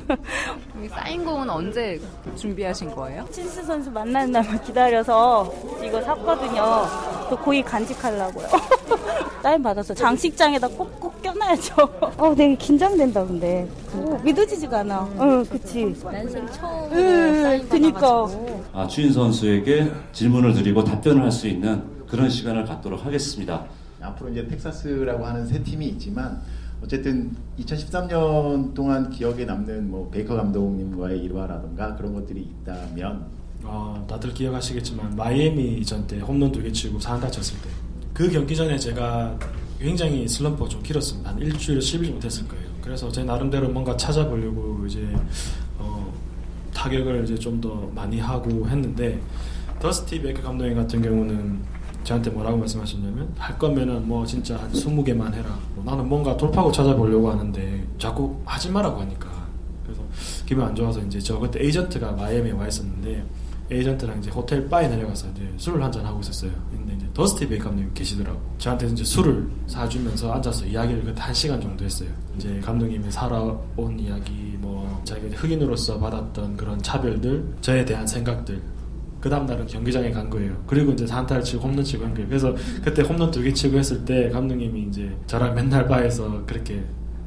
사인 0.89 1.25
공은 1.25 1.51
언제 1.51 2.01
준비하신 2.37 2.95
거예요? 2.95 3.27
칠수 3.33 3.65
선수 3.65 3.91
만나는 3.91 4.31
날만 4.31 4.63
기다려서 4.63 5.53
이거 5.85 6.01
샀거든요. 6.03 6.63
그 7.29 7.37
고이 7.37 7.63
간직하려고요. 7.63 8.47
사인 9.43 9.63
받아서 9.63 9.93
장식장에다 9.95 10.69
꼭꼭 10.69 11.21
껴놔야죠. 11.23 11.75
어, 12.19 12.35
되게 12.37 12.55
긴장된다 12.55 13.25
근데. 13.27 13.69
어, 13.95 14.21
믿어지지가 14.23 14.81
않아. 14.81 15.09
응, 15.19 15.45
그치. 15.47 15.93
난생 16.05 16.47
처음 16.53 16.93
응, 16.93 17.67
그니까. 17.69 18.29
아, 18.73 18.87
주인 18.87 19.13
선수에게 19.13 19.91
질문을 20.13 20.53
드리고 20.55 20.85
답변을 20.85 21.23
할 21.25 21.33
수 21.33 21.49
있는 21.49 21.83
그런 22.07 22.29
시간을 22.29 22.65
갖도록 22.65 23.05
하겠습니다. 23.07 23.65
앞으로 24.03 24.31
이제 24.31 24.47
텍사스라고 24.47 25.25
하는 25.27 25.47
새 25.47 25.63
팀이 25.63 25.87
있지만 25.91 26.41
어쨌든 26.83 27.35
2013년 27.59 28.75
동안 28.75 29.11
기억에 29.11 29.45
남는 29.45 29.91
뭐 29.91 30.09
베이커 30.11 30.35
감독님과의 30.37 31.21
일화라든가 31.25 31.95
그런 31.97 32.15
것들이 32.15 32.41
있다면 32.63 33.27
어, 33.63 34.07
다들 34.09 34.33
기억하시겠지만 34.33 35.15
마이애미 35.17 35.85
전때 35.85 36.19
홈런 36.21 36.51
두 36.51 36.63
개 36.63 36.73
치고 36.73 36.99
4안타 36.99 37.31
쳤을 37.31 37.57
때 37.63 37.69
그 38.15 38.29
경기 38.31 38.55
전에 38.57 38.77
제가 38.79 39.39
굉장히 39.79 40.29
슬럼프가 40.29 40.69
좀 40.69 40.83
길었습니다. 40.83 41.31
한 41.31 41.39
일주일 41.39 41.79
10일 41.79 42.13
못했을 42.13 42.47
거예요. 42.49 42.65
그래서 42.83 43.11
제 43.11 43.23
나름대로 43.25 43.69
뭔가 43.71 43.97
찾아보려고 43.97 44.85
이제 44.87 45.09
어, 45.79 46.13
타격을 46.75 47.25
이제 47.25 47.37
좀 47.39 47.61
더 47.61 47.91
많이 47.95 48.19
하고 48.19 48.69
했는데 48.69 49.21
더스티 49.81 50.21
베이커 50.21 50.43
감독님 50.43 50.77
같은 50.77 51.01
경우는 51.01 51.61
저한테 52.05 52.31
뭐라고 52.31 52.57
말씀하셨냐면 52.59 53.33
할 53.39 53.59
거면은 53.59 54.07
뭐 54.07 54.25
진짜 54.25 54.57
한 54.57 54.71
20개만 54.73 55.33
해라. 55.35 55.59
뭐 55.75 55.85
나는 55.85 56.09
뭔가 56.09 56.37
돌파구 56.37 56.73
찾아보려고 56.73 57.31
하는데 57.31 57.87
자꾸 57.99 58.41
하지 58.45 58.71
말라고 58.71 59.01
하니까 59.01 59.29
그래서 59.85 60.03
기분 60.47 60.65
안 60.65 60.75
좋아서 60.75 61.01
이제 61.01 61.21
저 61.21 61.39
그때 61.39 61.63
에이전트가 61.65 62.13
마이애미에 62.13 62.53
와 62.53 62.67
있었는데 62.67 63.25
에이전트랑 63.71 64.19
이제 64.19 64.31
호텔 64.31 64.69
바에 64.69 64.89
내려가서 64.89 65.29
이제 65.31 65.49
술을 65.57 65.83
한잔 65.83 66.05
하고 66.05 66.21
있었어요. 66.21 66.51
근데 66.73 66.95
이제 66.95 67.07
더스티 67.15 67.49
베이 67.49 67.59
감독님 67.59 67.93
계시더라고. 67.95 68.41
저한테 68.59 68.89
이제 68.89 69.05
술을 69.05 69.49
사주면서 69.69 70.33
앉아서 70.33 70.67
이야기를 70.67 71.05
그때 71.05 71.21
한 71.21 71.33
시간 71.33 71.61
정도 71.61 71.85
했어요. 71.85 72.09
이제 72.37 72.61
감독님이 72.65 73.11
살아온 73.13 73.97
이야기, 73.99 74.57
뭐 74.59 75.01
자기가 75.05 75.37
흑인으로서 75.37 76.01
받았던 76.01 76.57
그런 76.57 76.83
차별들, 76.83 77.45
저에 77.61 77.85
대한 77.85 78.05
생각들, 78.07 78.61
그 79.21 79.29
다음날은 79.29 79.67
경기장에 79.67 80.11
간 80.11 80.31
거예요. 80.31 80.53
그리고 80.67 80.93
이제 80.93 81.07
산타를 81.07 81.43
치고 81.43 81.63
홈런 81.63 81.85
치고 81.85 82.05
한 82.05 82.15
거예요. 82.15 82.29
그래서 82.29 82.55
그때 82.83 83.03
홈런 83.03 83.31
두 83.31 83.43
개 83.43 83.53
치고 83.53 83.79
했을 83.79 84.05
때 84.05 84.29
감독님이 84.31 84.87
이제 84.89 85.11
저랑 85.27 85.55
맨날 85.55 85.87
바에서 85.87 86.43
그렇게 86.47 86.83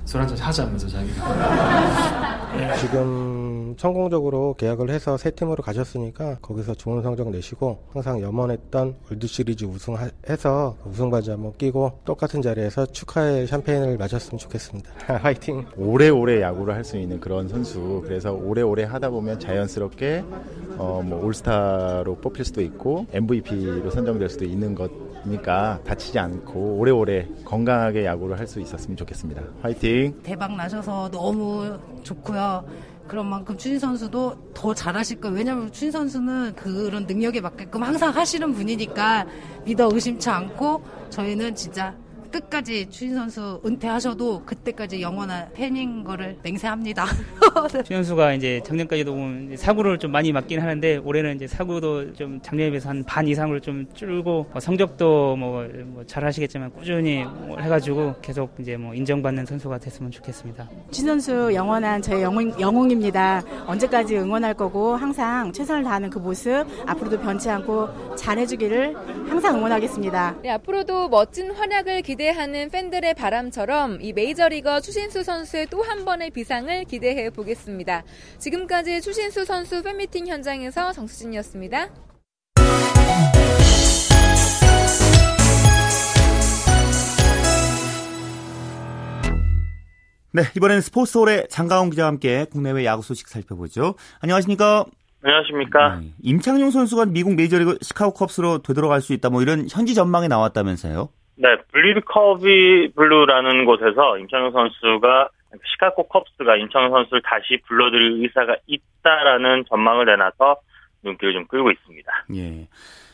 술 0.05 0.19
한잔 0.21 0.37
하자면서 0.37 0.87
자기가. 0.87 2.53
네. 2.57 2.75
지금 2.77 3.42
성공적으로 3.77 4.55
계약을 4.57 4.89
해서 4.89 5.17
새 5.17 5.31
팀으로 5.31 5.63
가셨으니까 5.63 6.37
거기서 6.41 6.75
좋은 6.75 7.01
성적 7.01 7.29
내시고 7.29 7.79
항상 7.91 8.21
염원했던 8.21 8.95
월드 9.09 9.27
시리즈 9.27 9.65
우승해서 9.65 10.77
우승바지 10.85 11.31
한번 11.31 11.53
끼고 11.57 11.99
똑같은 12.05 12.41
자리에서 12.41 12.85
축하의 12.87 13.47
샴페인을 13.47 13.97
마셨으면 13.97 14.37
좋겠습니다. 14.39 14.91
화이팅! 15.23 15.65
오래오래 15.77 16.41
야구를 16.41 16.75
할 16.75 16.83
수 16.83 16.97
있는 16.97 17.19
그런 17.19 17.47
선수 17.47 18.01
그래서 18.05 18.33
오래오래 18.33 18.83
하다 18.83 19.09
보면 19.09 19.39
자연스럽게 19.39 20.23
어, 20.77 21.01
뭐 21.05 21.23
올스타로 21.25 22.15
뽑힐 22.17 22.43
수도 22.43 22.61
있고 22.61 23.05
MVP로 23.13 23.89
선정될 23.89 24.27
수도 24.27 24.43
있는 24.43 24.75
거니까 24.75 25.79
다치지 25.85 26.19
않고 26.19 26.77
오래오래 26.77 27.27
건강하게 27.45 28.03
야구를 28.05 28.37
할 28.37 28.47
수 28.47 28.59
있었으면 28.59 28.97
좋겠습니다. 28.97 29.41
화이팅! 29.61 30.19
대박 30.23 30.53
나셔서 30.57 31.09
너무 31.11 31.77
좋고요. 32.03 32.65
그런 33.07 33.27
만큼 33.27 33.57
추진 33.57 33.79
선수도 33.79 34.35
더 34.53 34.73
잘하실 34.73 35.19
거예요. 35.21 35.35
왜냐하면 35.35 35.71
추진 35.71 35.91
선수는 35.91 36.53
그런 36.55 37.05
능력에 37.05 37.41
맞게끔 37.41 37.83
항상 37.83 38.15
하시는 38.15 38.53
분이니까 38.53 39.25
믿어 39.65 39.89
의심치 39.91 40.29
않고 40.29 40.83
저희는 41.09 41.55
진짜 41.55 41.95
끝까지 42.43 42.89
추진 42.89 43.13
선수 43.13 43.61
은퇴하셔도 43.63 44.41
그때까지 44.43 45.01
영원한 45.01 45.47
팬인 45.53 46.03
거를 46.03 46.35
맹세합니다. 46.41 47.05
추진 47.69 47.97
선수가 47.97 48.33
이제 48.33 48.59
작년까지도 48.65 49.13
보면 49.13 49.55
사구를 49.55 49.99
좀 49.99 50.11
많이 50.11 50.31
맞긴 50.31 50.59
하는데 50.59 50.97
올해는 50.97 51.35
이제 51.35 51.45
사구도 51.47 52.13
좀 52.13 52.39
작년에 52.41 52.71
비해서 52.71 52.89
한 52.89 53.03
반 53.05 53.27
이상으로 53.27 53.59
좀 53.59 53.85
줄고 53.93 54.47
뭐 54.51 54.59
성적도 54.59 55.35
뭐, 55.35 55.63
뭐 55.85 56.03
잘 56.07 56.25
하시겠지만 56.25 56.71
꾸준히 56.71 57.23
뭐 57.23 57.59
해가지고 57.59 58.15
계속 58.21 58.53
이제 58.59 58.75
뭐 58.77 58.93
인정받는 58.95 59.45
선수가 59.45 59.77
됐으면 59.77 60.09
좋겠습니다. 60.11 60.67
진 60.91 61.05
선수 61.05 61.51
영원한 61.53 62.01
저의 62.01 62.23
영웅, 62.23 62.51
영웅입니다. 62.59 63.41
언제까지 63.67 64.17
응원할 64.17 64.53
거고 64.53 64.95
항상 64.95 65.51
최선을 65.53 65.83
다하는 65.83 66.09
그 66.09 66.17
모습 66.19 66.65
앞으로도 66.87 67.19
변치 67.19 67.49
않고 67.49 68.15
잘해주기를 68.15 68.95
항상 69.29 69.57
응원하겠습니다. 69.57 70.35
네, 70.41 70.49
앞으로도 70.51 71.09
멋진 71.09 71.51
활약을 71.51 72.01
기대 72.01 72.22
하는 72.31 72.69
팬들의 72.69 73.13
바람처럼 73.13 73.99
이 74.01 74.13
메이저리거 74.13 74.81
추신수 74.81 75.23
선수의 75.23 75.67
또 75.67 75.83
한 75.83 76.05
번의 76.05 76.31
비상을 76.31 76.85
기대해 76.85 77.29
보겠습니다. 77.29 78.03
지금까지 78.39 79.01
추신수 79.01 79.45
선수 79.45 79.83
팬미팅 79.83 80.27
현장에서 80.27 80.93
정수진이었습니다. 80.93 81.89
네, 90.35 90.41
이번에는 90.57 90.81
스포츠홀의 90.81 91.47
장가온 91.49 91.91
기자와 91.91 92.07
함께 92.07 92.45
국내외 92.51 92.85
야구 92.85 93.03
소식 93.03 93.27
살펴보죠. 93.27 93.93
안녕하십니까? 94.19 94.85
안녕하십니까? 95.23 95.99
네, 95.99 96.11
임창용 96.23 96.71
선수가 96.71 97.05
미국 97.07 97.35
메이저리그 97.35 97.77
시카고 97.81 98.13
컵스로 98.13 98.63
되돌아갈 98.63 99.01
수 99.01 99.13
있다. 99.13 99.29
뭐 99.29 99.41
이런 99.43 99.67
현지 99.69 99.93
전망이 99.93 100.27
나왔다면서요? 100.27 101.09
네, 101.35 101.57
Bleed 101.71 102.01
Cubbie 102.01 102.91
Blue라는 102.95 103.65
곳에서 103.65 104.17
임창용 104.17 104.51
선수가 104.51 105.29
시카고 105.73 106.07
컵스가 106.07 106.57
임창용 106.57 106.91
선수를 106.91 107.21
다시 107.23 107.59
불러들일 107.67 108.23
의사가 108.23 108.55
있다라는 108.67 109.65
전망을 109.69 110.05
내놔서 110.05 110.57
눈길을 111.03 111.33
좀 111.33 111.47
끌고 111.47 111.71
있습니다. 111.71 112.25
예. 112.35 112.67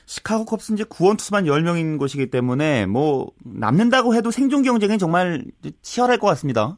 시카고 0.05 0.45
컵스 0.45 0.73
이제 0.73 0.84
구원 0.89 1.17
투수만 1.17 1.45
10명인 1.45 1.99
곳이기 1.99 2.32
때문에 2.32 2.88
뭐 2.88 3.27
남는다고 3.45 4.15
해도 4.15 4.32
생존 4.32 4.63
경쟁은 4.63 4.97
정말 4.97 5.43
치열할 5.82 6.17
것 6.17 6.27
같습니다. 6.27 6.77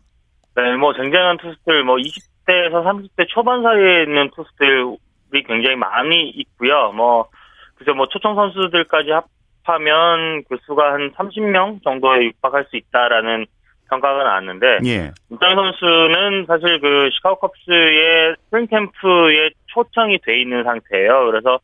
네, 0.55 0.75
뭐 0.75 0.93
쟁쟁한 0.93 1.37
투수들 1.37 1.83
뭐 1.85 1.95
20대에서 1.95 2.83
30대 2.83 3.27
초반 3.29 3.63
사이에 3.63 4.03
있는 4.03 4.29
투수들이 4.35 5.43
굉장히 5.47 5.77
많이 5.77 6.29
있고요. 6.29 6.91
뭐 6.91 7.29
그래서 7.75 7.93
뭐 7.95 8.07
초청 8.09 8.35
선수들까지 8.35 9.11
합하면 9.11 10.43
그 10.49 10.57
수가 10.65 10.93
한 10.93 11.11
30명 11.11 11.83
정도에 11.83 12.25
육박할 12.25 12.65
수 12.69 12.77
있다라는 12.77 13.45
평가가 13.89 14.23
나왔는데 14.23 14.79
예. 14.85 15.11
임창용 15.29 15.55
선수는 15.55 16.45
사실 16.47 16.79
그 16.79 17.09
시카고 17.13 17.39
컵스의 17.39 18.35
스프링 18.45 18.67
캠프에 18.67 19.49
초청이 19.67 20.19
돼 20.19 20.39
있는 20.39 20.63
상태예요. 20.63 21.25
그래서 21.25 21.59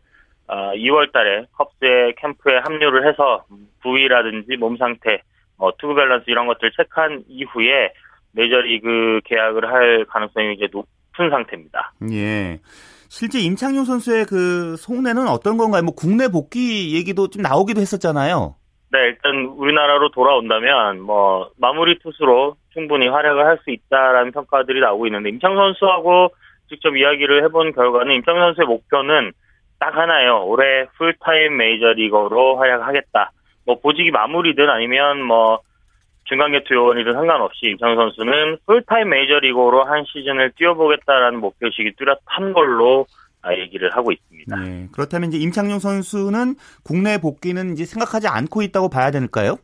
어, 0.47 0.71
2월 0.75 1.11
달에 1.11 1.45
컵스의 1.53 2.15
캠프에 2.17 2.57
합류를 2.57 3.07
해서 3.07 3.45
부위라든지 3.81 4.57
몸 4.57 4.77
상태, 4.77 5.21
뭐 5.57 5.71
투구 5.77 5.95
밸런스 5.95 6.25
이런 6.27 6.47
것들 6.47 6.71
체크한 6.75 7.23
이후에 7.27 7.93
메이저리그 8.33 9.21
계약을 9.25 9.69
할 9.69 10.05
가능성이 10.05 10.53
이제 10.53 10.67
높은 10.71 11.29
상태입니다. 11.29 11.93
예. 12.11 12.59
실제 13.17 13.39
임창용 13.39 13.85
선수의 13.85 14.25
그 14.25 14.75
속내는 14.77 15.27
어떤 15.27 15.57
건가요? 15.57 15.81
뭐 15.81 15.95
국내 15.95 16.27
복귀 16.27 16.95
얘기도 16.95 17.31
좀 17.31 17.41
나오기도 17.41 17.81
했었잖아요. 17.81 18.53
네, 18.91 18.99
일단 19.07 19.45
우리나라로 19.57 20.11
돌아온다면 20.11 21.01
뭐 21.01 21.49
마무리 21.57 21.97
투수로 21.97 22.57
충분히 22.73 23.07
활약을 23.07 23.43
할 23.43 23.57
수 23.63 23.71
있다라는 23.71 24.33
평가들이 24.33 24.81
나오고 24.81 25.07
있는데 25.07 25.29
임창 25.29 25.55
선수하고 25.55 26.29
직접 26.69 26.95
이야기를 26.95 27.43
해본 27.45 27.73
결과는 27.73 28.13
임창 28.17 28.37
선수의 28.37 28.67
목표는 28.67 29.31
딱 29.79 29.97
하나예요. 29.97 30.45
올해 30.45 30.85
풀타임 30.99 31.57
메이저리거로 31.57 32.57
활약하겠다. 32.57 33.31
뭐 33.65 33.79
보직이 33.79 34.11
마무리든 34.11 34.69
아니면 34.69 35.23
뭐 35.23 35.61
중간 36.27 36.63
계투 36.65 36.73
요원이든 36.75 37.13
상관없이 37.13 37.67
임창용 37.67 37.95
선수는 37.95 38.57
풀타임 38.65 39.09
메이저리거로 39.09 39.83
한 39.83 40.03
시즌을 40.05 40.51
뛰어보겠다라는 40.57 41.39
목표 41.39 41.66
의식이 41.66 41.93
뚜렷한 41.97 42.53
걸로 42.53 43.05
얘기를 43.57 43.95
하고 43.95 44.11
있습니다. 44.11 44.55
네, 44.57 44.87
그렇다면 44.91 45.29
이제 45.29 45.37
임창용 45.37 45.79
선수는 45.79 46.55
국내 46.83 47.17
복귀는 47.17 47.71
이제 47.71 47.85
생각하지 47.85 48.27
않고 48.27 48.61
있다고 48.61 48.89
봐야 48.89 49.09
될까요? 49.09 49.55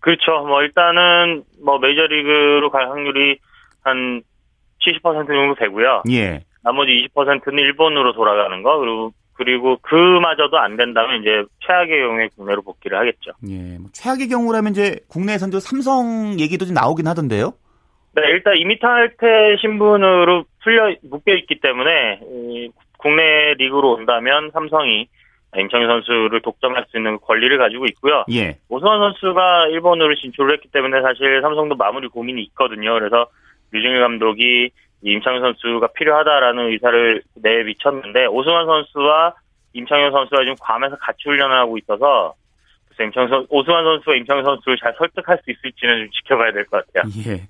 그렇죠. 0.00 0.44
뭐 0.46 0.62
일단은 0.62 1.44
뭐 1.64 1.78
메이저리그로 1.78 2.70
갈 2.70 2.90
확률이 2.90 3.38
한 3.82 4.22
70% 4.80 5.26
정도 5.26 5.54
되고요. 5.54 6.02
예. 6.10 6.44
나머지 6.62 7.08
20%는 7.14 7.58
일본으로 7.58 8.12
돌아가는 8.12 8.62
거 8.62 8.78
그리고 8.78 9.12
그리고 9.34 9.78
그마저도 9.82 10.58
안 10.58 10.76
된다면 10.76 11.20
이제 11.20 11.44
최악의 11.66 12.00
경우에 12.00 12.28
국내로 12.36 12.62
복귀를 12.62 12.98
하겠죠. 12.98 13.32
예. 13.48 13.78
뭐 13.78 13.88
최악의 13.92 14.28
경우라면 14.28 14.72
이제 14.72 15.00
국내에서도 15.08 15.58
삼성 15.60 16.36
얘기도 16.38 16.64
좀 16.64 16.74
나오긴 16.74 17.06
하던데요. 17.08 17.52
네, 18.14 18.22
일단 18.28 18.56
이미탈퇴 18.56 19.56
신분으로 19.60 20.44
풀려 20.62 20.94
묶여 21.02 21.34
있기 21.34 21.60
때문에 21.60 22.20
이 22.22 22.70
국내 22.96 23.54
리그로 23.54 23.92
온다면 23.92 24.50
삼성이 24.52 25.08
임창용 25.56 25.88
선수를 25.88 26.40
독점할 26.42 26.86
수 26.88 26.96
있는 26.96 27.18
권리를 27.20 27.56
가지고 27.58 27.86
있고요. 27.86 28.24
예. 28.32 28.58
오승환 28.68 28.98
선수가 28.98 29.68
일본으로 29.68 30.14
진출을 30.16 30.54
했기 30.54 30.68
때문에 30.68 31.00
사실 31.02 31.40
삼성도 31.42 31.76
마무리 31.76 32.08
고민이 32.08 32.42
있거든요. 32.44 32.94
그래서 32.94 33.26
류중일 33.72 34.00
감독이 34.00 34.70
임창용 35.04 35.42
선수가 35.42 35.88
필요하다라는 35.94 36.70
의사를 36.72 37.22
내비쳤는데 37.34 38.26
오승환 38.26 38.66
선수와 38.66 39.34
임창용 39.74 40.12
선수가 40.12 40.42
지금 40.42 40.54
괌에서 40.60 40.96
같이 40.96 41.22
훈련을 41.26 41.56
하고 41.56 41.76
있어서 41.78 42.34
그래서 42.88 43.04
임창용 43.04 43.28
선 43.28 43.46
오승환 43.50 43.84
선수와 43.84 44.16
임창용 44.16 44.44
선수를 44.44 44.78
잘 44.78 44.94
설득할 44.96 45.38
수 45.44 45.50
있을지는 45.50 45.98
좀 46.04 46.10
지켜봐야 46.10 46.52
될 46.52 46.64
것 46.66 46.86
같아요. 46.86 47.10
예. 47.26 47.42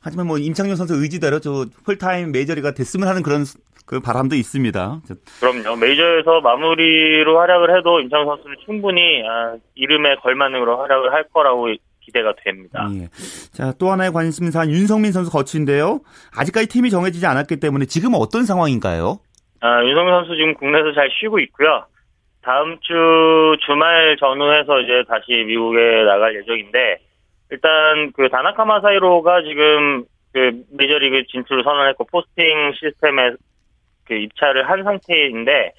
하지만 0.00 0.26
뭐 0.26 0.38
임창용 0.38 0.76
선수 0.76 0.94
의지대로 0.94 1.40
저 1.40 1.66
풀타임 1.84 2.32
메이저리가 2.32 2.72
됐으면 2.72 3.08
하는 3.08 3.22
그런 3.22 3.44
그 3.84 4.00
바람도 4.00 4.34
있습니다. 4.34 5.00
그럼요. 5.40 5.76
메이저에서 5.76 6.40
마무리로 6.40 7.38
활약을 7.38 7.76
해도 7.76 8.00
임창용 8.00 8.26
선수는 8.26 8.56
충분히 8.64 9.22
아, 9.28 9.54
이름에 9.74 10.16
걸맞는 10.16 10.58
그런 10.60 10.80
활약을 10.80 11.12
할 11.12 11.24
거라고 11.32 11.68
기대가 12.06 12.32
됩니다. 12.44 12.88
예. 12.94 13.08
자, 13.52 13.72
또 13.78 13.90
하나의 13.90 14.12
관심사 14.12 14.64
윤성민 14.66 15.12
선수 15.12 15.30
거치인데요. 15.30 16.00
아직까지 16.36 16.68
팀이 16.68 16.90
정해지지 16.90 17.26
않았기 17.26 17.58
때문에 17.58 17.86
지금 17.86 18.12
어떤 18.14 18.44
상황인가요? 18.44 19.18
아, 19.60 19.84
윤성민 19.84 20.14
선수 20.14 20.36
지금 20.36 20.54
국내에서 20.54 20.92
잘 20.92 21.10
쉬고 21.20 21.40
있고요. 21.40 21.84
다음 22.42 22.78
주 22.80 23.56
주말 23.66 24.16
전후해서 24.20 24.80
이제 24.80 25.02
다시 25.08 25.32
미국에 25.44 26.04
나갈 26.04 26.36
예정인데 26.36 26.98
일단 27.50 28.12
그 28.12 28.28
다나카 28.28 28.64
마사이로가 28.64 29.42
지금 29.42 30.04
그 30.32 30.62
메이저리그 30.70 31.24
진출을 31.26 31.64
선언했고 31.64 32.04
포스팅 32.04 32.72
시스템에 32.78 33.32
그 34.04 34.14
입찰을 34.14 34.70
한 34.70 34.84
상태인데 34.84 35.72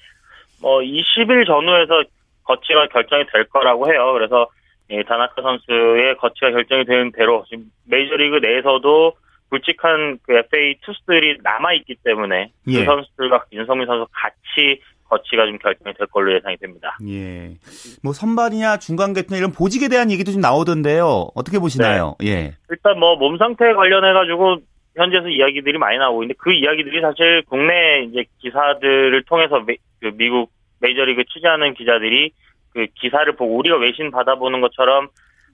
뭐 0.60 0.80
20일 0.80 1.46
전후에서 1.46 2.02
거치가 2.44 2.86
결정이 2.88 3.24
될 3.32 3.44
거라고 3.48 3.90
해요. 3.90 4.12
그래서 4.12 4.46
이 4.90 5.04
다나카 5.04 5.42
선수의 5.42 6.16
거치가 6.16 6.50
결정이 6.50 6.84
되는 6.84 7.12
대로 7.12 7.44
지금 7.48 7.64
메이저리그 7.86 8.36
내에서도 8.36 9.12
굵직한 9.50 10.18
그 10.22 10.34
FA 10.34 10.76
투수들이 10.82 11.38
남아 11.42 11.74
있기 11.74 11.96
때문에 12.04 12.50
예. 12.68 12.78
그 12.78 12.84
선수들과 12.84 13.44
윤성민 13.52 13.86
선수 13.86 14.06
같이 14.12 14.80
거치가 15.08 15.46
좀 15.46 15.58
결정이 15.58 15.94
될 15.94 16.06
걸로 16.08 16.34
예상이 16.34 16.56
됩니다. 16.58 16.98
예. 17.08 17.54
뭐 18.02 18.12
선발이냐 18.12 18.78
중간 18.78 19.14
개투냐 19.14 19.38
이런 19.38 19.52
보직에 19.52 19.88
대한 19.88 20.10
얘기도 20.10 20.32
좀 20.32 20.40
나오던데요. 20.40 21.30
어떻게 21.34 21.58
보시나요? 21.58 22.16
예. 22.24 22.52
일단 22.70 22.98
뭐 22.98 23.16
몸 23.16 23.38
상태 23.38 23.72
관련해 23.72 24.12
가지고 24.12 24.58
현지에서 24.96 25.28
이야기들이 25.28 25.78
많이 25.78 25.96
나오고 25.98 26.24
있는데 26.24 26.38
그 26.38 26.52
이야기들이 26.52 27.00
사실 27.00 27.42
국내 27.48 28.02
이제 28.10 28.24
기사들을 28.40 29.22
통해서 29.24 29.60
미, 29.60 29.76
그 30.00 30.10
미국 30.14 30.50
메이저리그 30.80 31.24
취재하는 31.32 31.74
기자들이 31.74 32.32
그 32.78 32.86
기사를 32.94 33.30
보고 33.34 33.56
우리가 33.56 33.76
외신 33.76 34.12
받아보는 34.12 34.60
것처럼 34.60 35.08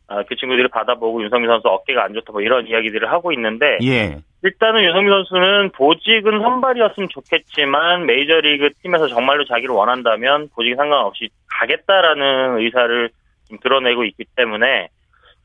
아, 0.06 0.22
그 0.24 0.36
친구들이 0.36 0.68
받아보고 0.68 1.22
윤석민 1.22 1.48
선수 1.48 1.68
어깨가 1.68 2.04
안 2.04 2.12
좋다 2.12 2.32
뭐 2.32 2.42
이런 2.42 2.66
이야기들을 2.66 3.10
하고 3.10 3.32
있는데 3.32 3.78
예. 3.82 4.18
일단은 4.42 4.82
윤석민 4.84 5.10
선수는 5.10 5.70
보직은 5.70 6.42
선발이었으면 6.42 7.08
좋겠지만 7.08 8.04
메이저리그 8.04 8.74
팀에서 8.82 9.08
정말로 9.08 9.46
자기를 9.46 9.74
원한다면 9.74 10.50
보직이 10.54 10.74
상관없이 10.74 11.30
가겠다라는 11.46 12.58
의사를 12.58 13.08
좀 13.48 13.58
드러내고 13.62 14.04
있기 14.04 14.26
때문에 14.36 14.88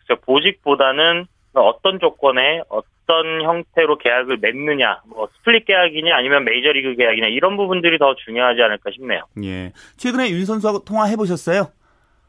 그래서 0.06 0.22
보직보다는 0.26 1.26
어떤 1.54 2.00
조건에 2.00 2.62
어떤 3.10 3.42
형태로 3.42 3.98
계약을 3.98 4.38
맺느냐, 4.40 5.02
뭐 5.08 5.28
스플릿 5.38 5.66
계약이냐 5.66 6.16
아니면 6.16 6.44
메이저리그 6.46 6.96
계약이냐 6.96 7.28
이런 7.28 7.58
부분들이 7.58 7.98
더 7.98 8.14
중요하지 8.16 8.62
않을까 8.62 8.92
싶네요. 8.94 9.22
예. 9.44 9.72
최근에 9.98 10.30
윤 10.30 10.46
선수하고 10.46 10.84
통화해 10.86 11.16
보셨어요? 11.16 11.72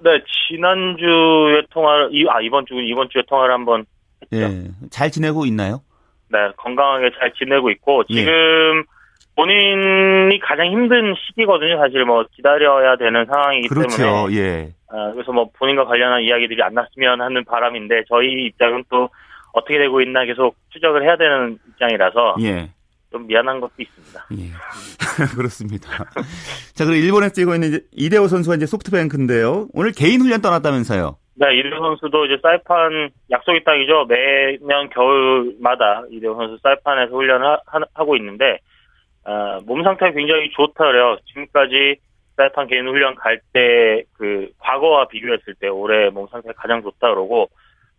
네, 0.03 0.23
지난주에 0.49 1.63
통화를 1.71 2.09
이- 2.13 2.27
아 2.31 2.41
이번 2.41 2.65
주 2.65 2.75
이번 2.81 3.11
주에 3.11 3.23
통화를 3.29 3.53
한번 3.53 3.85
예. 4.33 4.65
잘 4.91 5.11
지내고 5.11 5.45
있나요? 5.45 5.83
네, 6.31 6.39
건강하게 6.57 7.11
잘 7.19 7.33
지내고 7.35 7.71
있고, 7.73 8.05
예. 8.11 8.15
지금 8.15 8.85
본인이 9.37 10.39
가장 10.41 10.67
힘든 10.71 11.15
시기거든요. 11.27 11.77
사실 11.79 12.05
뭐 12.05 12.25
기다려야 12.37 12.97
되는 12.97 13.27
상황이기 13.27 13.69
그렇죠. 13.69 13.97
때문에. 14.03 14.37
예. 14.37 14.69
아, 14.89 15.13
그래서 15.13 15.33
뭐 15.33 15.51
본인과 15.59 15.85
관련한 15.87 16.23
이야기들이 16.23 16.63
안 16.63 16.75
났으면 16.75 17.21
하는 17.21 17.45
바람인데, 17.45 18.05
저희 18.09 18.45
입장은 18.47 18.85
또 18.91 19.09
어떻게 19.53 19.79
되고 19.79 20.01
있나 20.01 20.25
계속 20.25 20.57
추적을 20.71 21.03
해야 21.03 21.17
되는 21.17 21.59
입장이라서 21.69 22.37
예. 22.43 22.71
좀 23.11 23.27
미안한 23.27 23.61
것도 23.61 23.73
있습니다. 23.79 24.27
그렇습니다. 25.37 25.89
자, 26.75 26.85
그리고 26.85 27.05
일본에서 27.05 27.35
뛰고 27.35 27.55
있는 27.55 27.81
이대호 27.93 28.29
선수가 28.29 28.57
이제 28.57 28.67
소프트뱅크인데요. 28.67 29.69
오늘 29.73 29.93
개인 29.93 30.21
훈련 30.21 30.41
떠났다면서요? 30.41 31.17
네, 31.35 31.57
이대호 31.59 31.79
선수도 31.79 32.27
이제 32.27 32.39
사이판 32.43 33.11
약속이 33.31 33.65
딱이죠. 33.65 34.07
매년 34.09 34.89
겨울마다 34.91 36.05
이대호 36.11 36.35
선수 36.37 36.59
사이판에서 36.63 37.13
훈련을 37.13 37.47
하, 37.67 37.81
하고 37.95 38.17
있는데 38.17 38.59
아, 39.25 39.59
몸 39.67 39.83
상태가 39.83 40.13
굉장히 40.13 40.51
좋다 40.51 40.85
그래요. 40.85 41.17
지금까지 41.27 41.97
사이판 42.37 42.69
개인 42.69 42.87
훈련 42.87 43.15
갈 43.17 43.41
때 43.53 44.05
그 44.17 44.51
과거와 44.59 45.09
비교했을 45.09 45.55
때 45.59 45.69
올해 45.69 46.11
몸 46.11 46.29
상태가 46.31 46.53
가장 46.55 46.83
좋다 46.83 47.09
그러고 47.09 47.49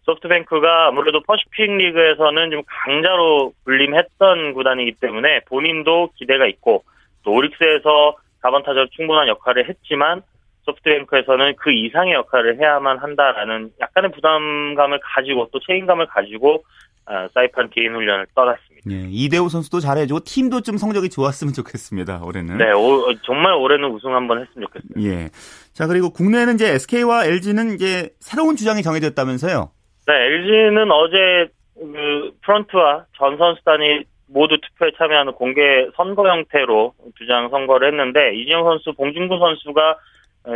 소프트뱅크가 0.03 0.87
아무래도 0.87 1.21
퍼시픽 1.21 1.71
리그에서는 1.77 2.51
좀 2.51 2.61
강자로 2.65 3.53
군림했던 3.65 4.53
구단이기 4.53 4.93
때문에 4.99 5.41
본인도 5.47 6.09
기대가 6.17 6.47
있고 6.47 6.83
또 7.23 7.31
오릭스에서 7.33 8.15
4번 8.41 8.63
타자 8.65 8.85
충분한 8.91 9.27
역할을 9.27 9.69
했지만 9.69 10.23
소프트뱅크에서는 10.63 11.55
그 11.57 11.71
이상의 11.71 12.13
역할을 12.13 12.59
해야만 12.59 12.97
한다라는 12.99 13.71
약간의 13.79 14.11
부담감을 14.11 14.99
가지고 15.03 15.49
또 15.51 15.59
책임감을 15.59 16.07
가지고 16.07 16.63
아, 17.05 17.27
사이판 17.33 17.69
개인 17.71 17.93
훈련을 17.95 18.27
떠났습니다. 18.35 18.89
예. 18.91 19.07
이대호 19.09 19.49
선수도 19.49 19.79
잘해주고 19.79 20.19
팀도 20.23 20.61
좀 20.61 20.77
성적이 20.77 21.09
좋았으면 21.09 21.53
좋겠습니다. 21.53 22.21
올해는. 22.23 22.57
네, 22.57 22.71
오- 22.73 23.11
정말 23.23 23.53
올해는 23.53 23.89
우승 23.89 24.13
한번 24.15 24.39
했으면 24.39 24.67
좋겠습니다. 24.67 25.01
예. 25.01 25.29
자, 25.73 25.87
그리고 25.87 26.11
국내에는 26.11 26.55
이제 26.55 26.67
SK와 26.75 27.25
LG는 27.25 27.73
이제 27.73 28.11
새로운 28.19 28.55
주장이 28.55 28.83
정해졌다면서요? 28.83 29.71
네, 30.11 30.25
LG는 30.25 30.91
어제 30.91 31.47
그 31.73 32.31
프런트와 32.41 33.05
전 33.17 33.37
선수단이 33.37 34.03
모두 34.27 34.57
투표에 34.59 34.91
참여하는 34.97 35.33
공개 35.33 35.87
선거 35.95 36.27
형태로 36.27 36.93
주장 37.17 37.49
선거를 37.49 37.87
했는데 37.87 38.35
이진영 38.35 38.65
선수, 38.65 38.91
봉준구 38.93 39.39
선수가 39.39 39.97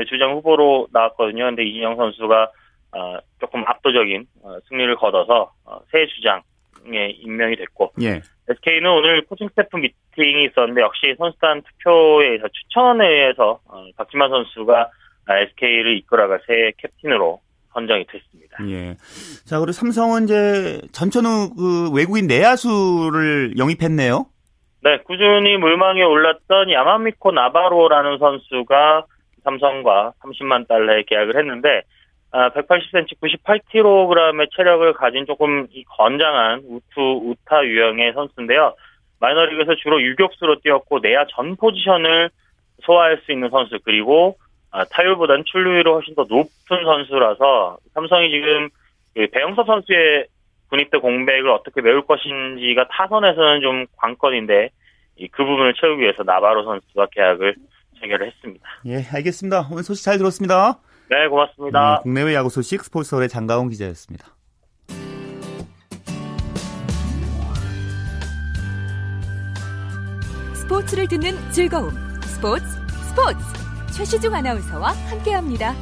주장 0.10 0.34
후보로 0.34 0.88
나왔거든요. 0.91 1.46
근데 1.46 1.63
이진영 1.63 1.96
선수가 1.96 2.52
어, 2.98 3.18
조금 3.39 3.63
압도적인 3.65 4.26
어, 4.44 4.58
승리를 4.68 4.94
거둬서 4.98 5.52
어, 5.65 5.80
새 5.89 6.06
주장에 6.08 7.12
임명이 7.22 7.56
됐고 7.56 7.94
예. 8.02 8.22
SK는 8.50 8.89
오늘 8.89 9.22
코칭 9.26 9.48
스태프 9.50 9.78
미팅이 9.78 10.46
있었는데 10.46 10.82
역시 10.82 11.15
선수단 11.18 11.62
투표에 11.62 12.28
의해서 12.28 12.48
추천에 12.50 13.08
의해서 13.08 13.60
어, 13.68 13.86
박지만 13.96 14.30
선수가 14.30 14.91
SK를 15.30 15.98
이끌어갈 15.98 16.41
새 16.46 16.74
캡틴으로 16.78 17.39
선정이 17.75 18.05
됐습니다. 18.07 18.57
예. 18.69 18.95
자, 19.45 19.59
그리고 19.59 19.73
삼성은 19.73 20.23
이제 20.23 20.81
전천후 20.91 21.53
그 21.55 21.91
외국인 21.93 22.25
내야수를 22.25 23.57
영입했네요. 23.57 24.25
네, 24.81 24.97
꾸준히 25.03 25.57
물망에 25.57 26.01
올랐던 26.01 26.71
야마미코 26.71 27.31
나바로라는 27.31 28.17
선수가 28.17 29.05
삼성과 29.43 30.13
30만 30.23 30.67
달러에 30.67 31.03
계약을 31.03 31.38
했는데 31.38 31.83
180cm, 32.31 33.17
98kg의 33.21 34.49
체력을 34.55 34.93
가진 34.93 35.25
조금 35.25 35.67
건장한 35.97 36.63
우투 36.65 37.29
우타 37.29 37.65
유형의 37.65 38.13
선수인데요. 38.13 38.75
마이너리그에서 39.19 39.75
주로 39.75 40.01
유격수로 40.01 40.59
뛰었고 40.61 40.99
내야 40.99 41.25
전 41.35 41.55
포지션을 41.55 42.29
소화할 42.83 43.21
수 43.25 43.31
있는 43.31 43.49
선수 43.49 43.79
그리고 43.83 44.38
타율보다는 44.83 45.45
출루율이 45.45 45.89
훨씬 45.89 46.15
더 46.15 46.25
높은 46.27 46.83
선수라서 46.83 47.77
삼성이 47.93 48.29
지금 48.31 48.69
그 49.13 49.27
배영섭 49.31 49.65
선수의 49.65 50.27
군입대 50.69 50.97
공백을 50.97 51.49
어떻게 51.49 51.81
메울 51.81 52.05
것인지가 52.05 52.88
타선에서는 52.89 53.61
좀 53.61 53.85
관건인데 53.97 54.69
그 55.31 55.45
부분을 55.45 55.73
채우기 55.79 56.01
위해서 56.01 56.23
나바로 56.23 56.63
선수와 56.63 57.07
계약을 57.11 57.55
체결을 58.01 58.27
했습니다. 58.27 58.67
예, 58.88 59.03
알겠습니다. 59.13 59.69
오늘 59.71 59.83
소식 59.83 60.03
잘 60.03 60.17
들었습니다. 60.17 60.79
네, 61.09 61.27
고맙습니다. 61.27 61.97
네, 61.97 62.03
국내외 62.03 62.33
야구 62.33 62.49
소식 62.49 62.83
스포츠서울의 62.83 63.29
장가온 63.29 63.69
기자였습니다. 63.69 64.27
스포츠를 70.53 71.07
듣는 71.07 71.38
즐거움. 71.51 71.91
스포츠, 72.23 72.65
스포츠. 73.09 73.64
최시중 73.95 74.34
아나운서와 74.34 74.91
함께합니다. 74.91 75.73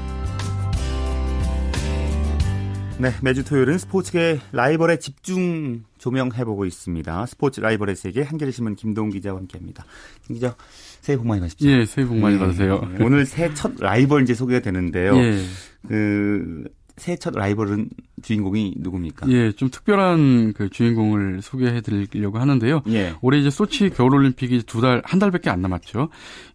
네, 2.99 3.12
매주 3.23 3.43
토요일은 3.43 3.80
스포츠계 3.80 4.39
라이벌의 4.52 4.99
집중 4.99 5.84
조명해보고 5.97 6.65
있습니다. 6.65 7.26
스포츠 7.26 7.60
라이벌의 7.60 7.95
세계 7.95 8.21
한겨레신문 8.21 8.76
김동 8.76 9.10
기자와 9.10 9.39
함께합니다. 9.39 9.84
김 10.28 10.36
기자, 10.36 10.56
새해 11.02 11.17
복 11.17 11.26
많이 11.26 11.41
받으십시오. 11.41 11.71
예, 11.71 11.86
새해 11.86 12.08
복 12.08 12.17
많이 12.17 12.36
네, 12.36 12.39
받으세요. 12.39 12.88
오늘 13.02 13.26
새해 13.26 13.52
첫 13.56 13.73
라이벌 13.80 14.21
이제 14.21 14.36
소개가 14.36 14.60
되는데요. 14.60 15.17
예. 15.17 15.43
그 15.88 16.65
새해 16.97 17.17
첫 17.17 17.34
라이벌은 17.36 17.89
주인공이 18.21 18.75
누굽니까? 18.77 19.27
예, 19.29 19.51
좀 19.51 19.69
특별한 19.69 20.53
그 20.53 20.69
주인공을 20.69 21.41
소개해 21.41 21.82
드리려고 21.82 22.38
하는데요. 22.38 22.84
예. 22.89 23.15
올해 23.21 23.39
이제 23.39 23.49
소치 23.49 23.89
겨울올림픽이 23.89 24.63
두 24.63 24.79
달, 24.79 25.01
한 25.03 25.19
달밖에 25.19 25.49
안 25.49 25.62
남았죠. 25.62 26.10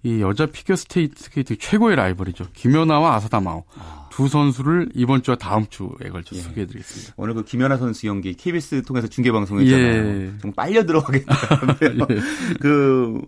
이 0.05 0.21
여자 0.21 0.47
피겨 0.47 0.77
스테이트 0.77 1.23
스케이트 1.23 1.59
최고의 1.59 1.97
라이벌이죠. 1.97 2.47
김연아와 2.55 3.17
아사다 3.17 3.43
마오. 3.43 3.65
아. 3.77 4.09
두 4.11 4.27
선수를 4.27 4.89
이번 4.95 5.23
주와 5.23 5.37
다음 5.37 5.67
주에 5.69 6.09
걸쳐 6.11 6.35
예. 6.35 6.41
소개해 6.41 6.67
드리겠습니다. 6.67 7.15
오늘 7.17 7.35
그 7.35 7.45
김연아 7.45 7.77
선수 7.77 8.07
연기 8.07 8.35
KBS 8.35 8.83
통해서 8.83 9.07
중계 9.07 9.31
방송했잖아요. 9.31 10.07
예. 10.07 10.33
좀 10.41 10.53
빨려 10.53 10.85
들어가겠다는데요. 10.85 12.07
예. 12.11 12.21
그 12.61 13.23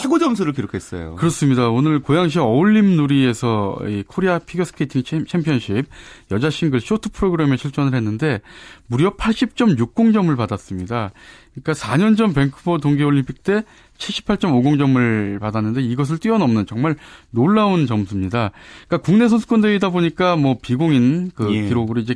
최고 0.00 0.18
점수를 0.18 0.54
기록했어요. 0.54 1.16
그렇습니다. 1.16 1.68
오늘 1.68 2.00
고양시 2.00 2.38
어울림누리에서 2.38 3.78
이 3.88 4.02
코리아 4.06 4.38
피겨스케이팅 4.38 5.26
챔피언십 5.26 5.86
여자 6.30 6.48
싱글 6.48 6.80
쇼트 6.80 7.10
프로그램에 7.10 7.56
출전을 7.56 7.94
했는데 7.94 8.40
무려 8.86 9.14
80.60점을 9.16 10.34
받았습니다. 10.34 11.10
그러니까 11.52 11.72
4년 11.72 12.16
전 12.16 12.32
밴쿠버 12.32 12.78
동계올림픽 12.78 13.42
때 13.42 13.64
78.50점을 13.98 15.38
받았는데 15.38 15.82
이것을 15.82 16.16
뛰어넘는 16.16 16.64
정말 16.64 16.96
놀라운 17.30 17.86
점수입니다. 17.86 18.52
그러니까 18.88 19.04
국내 19.04 19.28
선수권 19.28 19.60
대회이다 19.60 19.90
보니까 19.90 20.36
뭐 20.36 20.56
비공인 20.62 21.30
그 21.34 21.54
예. 21.54 21.68
기록으로 21.68 22.00
이제 22.00 22.14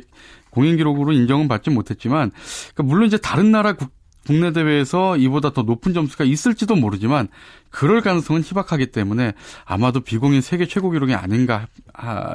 공인 0.49 0.77
기록으로 0.77 1.11
인정은 1.11 1.47
받지 1.47 1.69
못했지만 1.69 2.31
그러니까 2.73 2.83
물론 2.83 3.05
이제 3.05 3.17
다른 3.17 3.51
나라 3.51 3.73
국, 3.73 3.91
국내 4.27 4.51
대회에서 4.51 5.15
이보다 5.15 5.53
더 5.53 5.61
높은 5.61 5.93
점수가 5.93 6.25
있을지도 6.25 6.75
모르지만 6.75 7.29
그럴 7.69 8.01
가능성은 8.01 8.43
희박하기 8.43 8.87
때문에 8.87 9.31
아마도 9.63 10.01
비공인 10.01 10.41
세계 10.41 10.67
최고 10.67 10.91
기록이 10.91 11.13
아닌가 11.13 11.67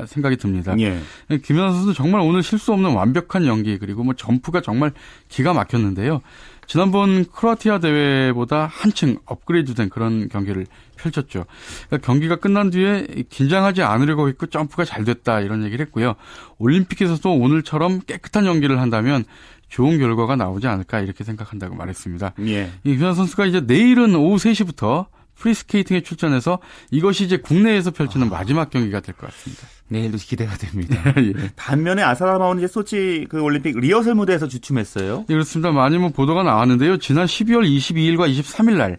생각이 0.07 0.39
듭니다. 0.39 0.75
예. 0.79 1.03
김연아 1.43 1.73
선수 1.73 1.93
정말 1.93 2.23
오늘 2.23 2.43
실수 2.43 2.73
없는 2.73 2.95
완벽한 2.95 3.47
연기 3.47 3.79
그리고 3.79 4.05
뭐 4.05 4.15
점프가 4.15 4.63
정말 4.63 4.93
기가 5.29 5.53
막혔는데요. 5.53 6.23
지난번 6.67 7.27
크로아티아 7.27 7.81
대회보다 7.81 8.67
한층 8.73 9.19
업그레이드된 9.27 9.91
그런 9.91 10.31
경기를 10.31 10.65
펼쳤죠. 10.97 11.45
그러니까 11.89 12.07
경기가 12.07 12.37
끝난 12.37 12.71
뒤에 12.71 13.07
긴장하지 13.29 13.83
않으려고 13.83 14.29
했고 14.29 14.47
점프가 14.47 14.87
잘 14.87 15.05
됐다 15.05 15.41
이런 15.41 15.63
얘기를 15.65 15.85
했고요. 15.85 16.15
올림픽에서도 16.59 17.31
오늘처럼 17.31 18.01
깨끗한 18.07 18.47
연기를 18.47 18.81
한다면 18.81 19.25
좋은 19.73 19.99
결과가 19.99 20.37
나오지 20.37 20.67
않을까 20.67 21.01
이렇게 21.01 21.25
생각한다고 21.25 21.75
말했습니다. 21.75 22.35
예. 22.41 22.71
이규현 22.85 23.15
선수가 23.15 23.47
이제 23.47 23.61
내일은 23.61 24.15
오후 24.15 24.37
3시부터 24.37 25.07
프리스케이팅에 25.37 26.03
출전해서 26.03 26.59
이것이 26.91 27.25
이제 27.25 27.39
국내에서 27.39 27.91
펼치는 27.91 28.27
아. 28.27 28.31
마지막 28.31 28.69
경기가 28.69 29.01
될 29.01 29.15
것 29.15 29.31
같습니다. 29.31 29.67
내일도 29.93 30.19
기대가 30.19 30.57
됩니다. 30.57 31.01
예. 31.19 31.33
반면에 31.55 32.03
아사다 32.03 32.28
마오는 32.28 32.63
이제 32.63 32.67
소치 32.67 33.27
그 33.29 33.41
올림픽 33.41 33.79
리허설 33.79 34.15
무대에서 34.17 34.49
주춤했어요. 34.49 35.27
예, 35.29 35.33
그렇습니다. 35.33 35.71
많이 35.71 35.99
뭐 35.99 36.11
보도가 36.11 36.43
나왔는데요. 36.43 36.99
지난 36.99 37.27
12월 37.27 37.65
22일과 37.65 38.29
23일 38.29 38.77
날이 38.77 38.97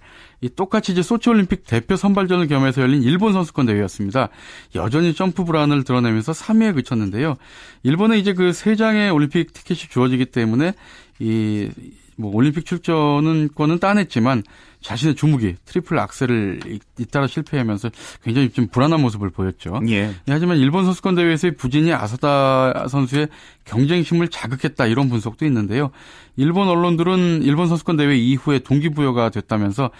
똑같이 0.55 0.91
이제 0.91 1.01
소치 1.01 1.29
올림픽 1.29 1.65
대표 1.65 1.95
선발전을 1.95 2.47
겸해서 2.47 2.81
열린 2.81 3.03
일본 3.03 3.33
선수권 3.33 3.65
대회였습니다. 3.65 4.29
여전히 4.75 5.13
점프 5.13 5.43
불안을 5.45 5.83
드러내면서 5.83 6.31
3위에 6.33 6.75
그쳤는데요. 6.75 7.35
일본에 7.83 8.17
이제 8.17 8.33
그 8.33 8.53
세 8.53 8.75
장의 8.75 9.09
올림픽 9.09 9.51
티켓이 9.51 9.79
주어지기 9.89 10.27
때문에 10.27 10.73
이 11.19 11.69
뭐 12.17 12.33
올림픽 12.33 12.65
출전은 12.65 13.49
권은 13.55 13.79
따냈지만 13.79 14.43
자신의 14.81 15.15
주무기 15.15 15.55
트리플 15.65 15.97
악셀을 15.97 16.59
잇따라 16.99 17.25
실패하면서 17.25 17.89
굉장히 18.23 18.49
좀 18.49 18.67
불안한 18.67 19.01
모습을 19.01 19.29
보였죠. 19.29 19.79
예. 19.89 20.13
하지만 20.27 20.57
일본 20.57 20.85
선수권 20.85 21.15
대회에서의 21.15 21.55
부진이 21.55 21.93
아사다 21.93 22.87
선수의 22.89 23.29
경쟁심을 23.65 24.27
자극했다 24.27 24.85
이런 24.87 25.09
분석도 25.09 25.45
있는데요. 25.45 25.91
일본 26.35 26.67
언론들은 26.67 27.43
일본 27.43 27.67
선수권 27.67 27.97
대회 27.97 28.15
이후에 28.17 28.59
동기부여가 28.59 29.29
됐다면서 29.29 29.91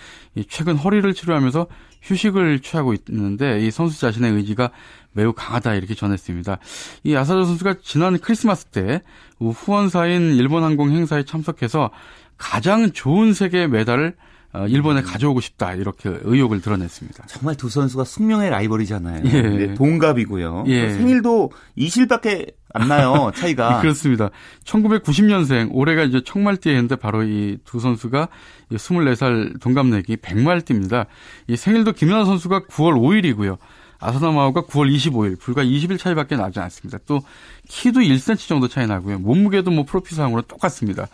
최근 0.49 0.75
허리를 0.75 1.13
치료하면서 1.13 1.67
휴식을 2.03 2.59
취하고 2.59 2.93
있는데 2.93 3.59
이 3.65 3.71
선수 3.71 3.99
자신의 3.99 4.33
의지가 4.33 4.71
매우 5.13 5.33
강하다 5.33 5.75
이렇게 5.75 5.95
전했습니다. 5.95 6.59
이 7.03 7.15
아사다 7.15 7.45
선수가 7.45 7.75
지난 7.81 8.19
크리스마스 8.19 8.65
때 8.65 9.01
후원사인 9.39 10.35
일본 10.35 10.63
항공 10.63 10.91
행사에 10.91 11.23
참석해서 11.23 11.91
가장 12.37 12.91
좋은 12.91 13.33
세계 13.33 13.67
메달을 13.67 14.15
어, 14.15 14.32
일본에 14.69 15.01
음. 15.01 15.05
가져오고 15.05 15.41
싶다 15.41 15.73
이렇게 15.73 16.09
의욕을 16.23 16.61
드러냈습니다. 16.61 17.25
정말 17.27 17.55
두 17.55 17.69
선수가 17.69 18.03
숙명의 18.03 18.49
라이벌이잖아요. 18.51 19.23
예. 19.25 19.73
동갑이고요. 19.73 20.65
예. 20.67 20.89
생일도 20.91 21.51
20일밖에 21.77 22.53
안 22.73 22.87
나요 22.87 23.31
차이가. 23.35 23.81
그렇습니다. 23.81 24.29
1990년생 24.65 25.69
올해가 25.71 26.03
이제 26.03 26.21
청말띠에 26.23 26.87
데 26.87 26.95
바로 26.95 27.23
이 27.23 27.57
두 27.65 27.79
선수가 27.79 28.27
24살 28.71 29.59
동갑내기 29.59 30.17
100말띠입니다. 30.17 31.05
이 31.47 31.55
생일도 31.55 31.93
김연아 31.93 32.25
선수가 32.25 32.65
9월 32.65 32.93
5일이고요. 32.99 33.57
아사나마오가 33.99 34.63
9월 34.63 34.93
25일 34.93 35.39
불과 35.39 35.63
20일 35.63 35.97
차이밖에 35.97 36.35
나지 36.35 36.59
않습니다. 36.59 36.99
또 37.05 37.21
키도 37.69 38.01
1cm 38.01 38.47
정도 38.47 38.67
차이 38.67 38.85
나고요. 38.85 39.19
몸무게도 39.19 39.71
뭐 39.71 39.85
프로필상으로 39.85 40.41
똑같습니다. 40.43 41.07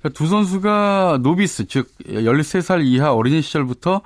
그러니까 0.00 0.18
두 0.18 0.26
선수가 0.26 1.20
노비스 1.22 1.66
즉 1.66 1.90
13살 2.06 2.84
이하 2.84 3.12
어린이 3.12 3.42
시절부터 3.42 4.02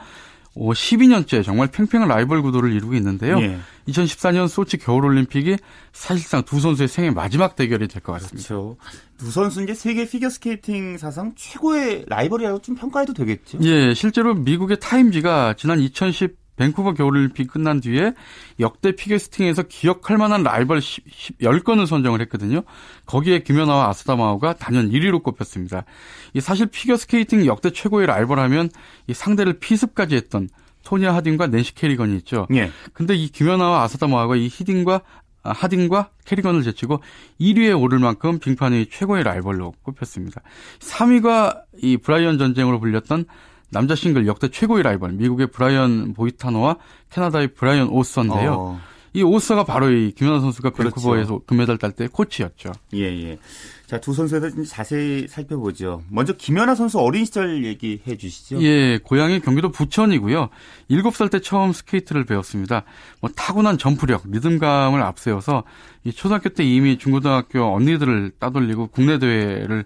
12년째 0.57 1.42
정말 1.45 1.66
팽팽한 1.68 2.09
라이벌 2.09 2.40
구도를 2.42 2.72
이루고 2.72 2.95
있는데요. 2.95 3.40
예. 3.40 3.59
2014년 3.88 4.47
소치 4.49 4.76
겨울올림픽이 4.76 5.57
사실상 5.92 6.42
두 6.45 6.61
선수의 6.61 6.88
생애 6.88 7.11
마지막 7.11 7.57
대결이 7.57 7.88
될 7.88 8.03
것 8.03 8.12
같습니다. 8.12 8.36
그렇죠. 8.49 8.76
두 9.18 9.30
선수 9.32 9.62
이제 9.62 9.74
세계 9.74 10.09
피겨스케이팅 10.09 10.97
사상 10.99 11.32
최고의 11.36 12.05
라이벌이라고 12.09 12.61
좀 12.62 12.76
평가해도 12.76 13.14
되겠죠? 13.14 13.59
예, 13.62 13.95
실제로 13.95 14.34
미국의 14.34 14.78
타임지가 14.80 15.55
지난 15.59 15.80
2010 15.80 16.36
밴쿠버 16.57 16.94
겨울올림픽 16.94 17.50
끝난 17.50 17.80
뒤에 17.80 18.14
역대 18.61 18.92
피겨스케이팅에서 18.93 19.64
기억할 19.64 20.18
만한 20.18 20.42
라이벌 20.42 20.80
10, 20.80 21.38
10건을 21.40 21.86
선정을 21.86 22.20
했거든요. 22.22 22.62
거기에 23.07 23.40
김연아와 23.40 23.88
아사다 23.89 24.22
마오가 24.22 24.55
단연 24.55 24.90
1위로 24.90 25.22
꼽혔습니다. 25.22 25.84
이 26.32 26.40
사실 26.40 26.66
피겨스케이팅 26.66 27.46
역대 27.46 27.70
최고의 27.70 28.07
라이벌 28.07 28.38
하면 28.38 28.70
이 29.07 29.14
상대를 29.14 29.55
피습까지 29.59 30.14
했던 30.16 30.48
토냐 30.85 31.14
하딩과 31.14 31.49
낸시 31.48 31.74
캐리건이 31.74 32.16
있죠. 32.18 32.46
예. 32.55 32.70
근데 32.92 33.14
이 33.14 33.28
김연아와 33.28 33.82
아사다 33.82 34.10
마오가 34.10 34.37
이 34.36 34.48
하딩과 34.49 35.01
아, 35.44 35.52
하딩과 35.53 36.09
캐리건을 36.24 36.62
제치고 36.62 37.02
1위에 37.38 37.78
오를 37.78 37.98
만큼 37.98 38.38
빙판의 38.38 38.86
최고의 38.90 39.24
라이벌로 39.24 39.74
꼽혔습니다. 39.82 40.40
3위가 40.78 41.64
이 41.82 41.98
브라이언 41.98 42.38
전쟁으로 42.38 42.80
불렸던 42.80 43.26
남자 43.75 43.95
싱글 43.95 44.27
역대 44.27 44.49
최고의 44.49 44.85
라이벌 44.85 45.12
미국의 45.12 45.49
브라이언 45.49 46.14
보이타노와 46.14 46.77
캐나다의 47.11 47.49
브라이언 47.55 47.89
오서인데요. 47.89 48.53
어. 48.53 48.81
이 49.16 49.22
오서가 49.22 49.64
바로 49.64 49.91
이 49.91 50.11
김연아 50.12 50.41
선수가 50.41 50.70
그렇죠. 50.70 50.97
밴쿠버에서 50.97 51.41
금메달 51.47 51.79
딸 51.79 51.93
때 51.93 52.09
코치였죠. 52.09 52.72
예, 52.95 53.03
예. 53.03 53.39
자, 53.87 54.01
두 54.01 54.12
선수에 54.12 54.41
대해서 54.41 54.57
좀 54.57 54.64
자세히 54.64 55.29
살펴보죠. 55.29 56.03
먼저 56.09 56.33
김연아 56.33 56.75
선수 56.75 56.99
어린 56.99 57.25
시절 57.25 57.64
얘기해 57.64 58.16
주시죠. 58.16 58.61
예, 58.62 58.99
고향이 58.99 59.39
경기도 59.39 59.70
부천이고요. 59.70 60.49
7살 60.91 61.31
때 61.31 61.39
처음 61.41 61.72
스케이트를 61.72 62.25
배웠습니다. 62.25 62.83
뭐 63.20 63.31
타고난 63.37 63.79
점프력, 63.79 64.25
리듬감을 64.29 65.01
앞세워서 65.01 65.62
이 66.03 66.12
초등학교 66.12 66.49
때 66.49 66.64
이미 66.64 66.99
중고등학교 66.99 67.72
언니들을 67.72 68.33
따돌리고 68.41 68.89
국내 68.89 69.20
대회를 69.20 69.85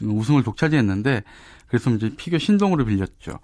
우승을 0.00 0.44
독차지했는데 0.44 1.24
그래서 1.74 1.90
이제 1.90 2.10
피겨 2.16 2.38
신동으로 2.38 2.84
불렸죠. 2.84 3.40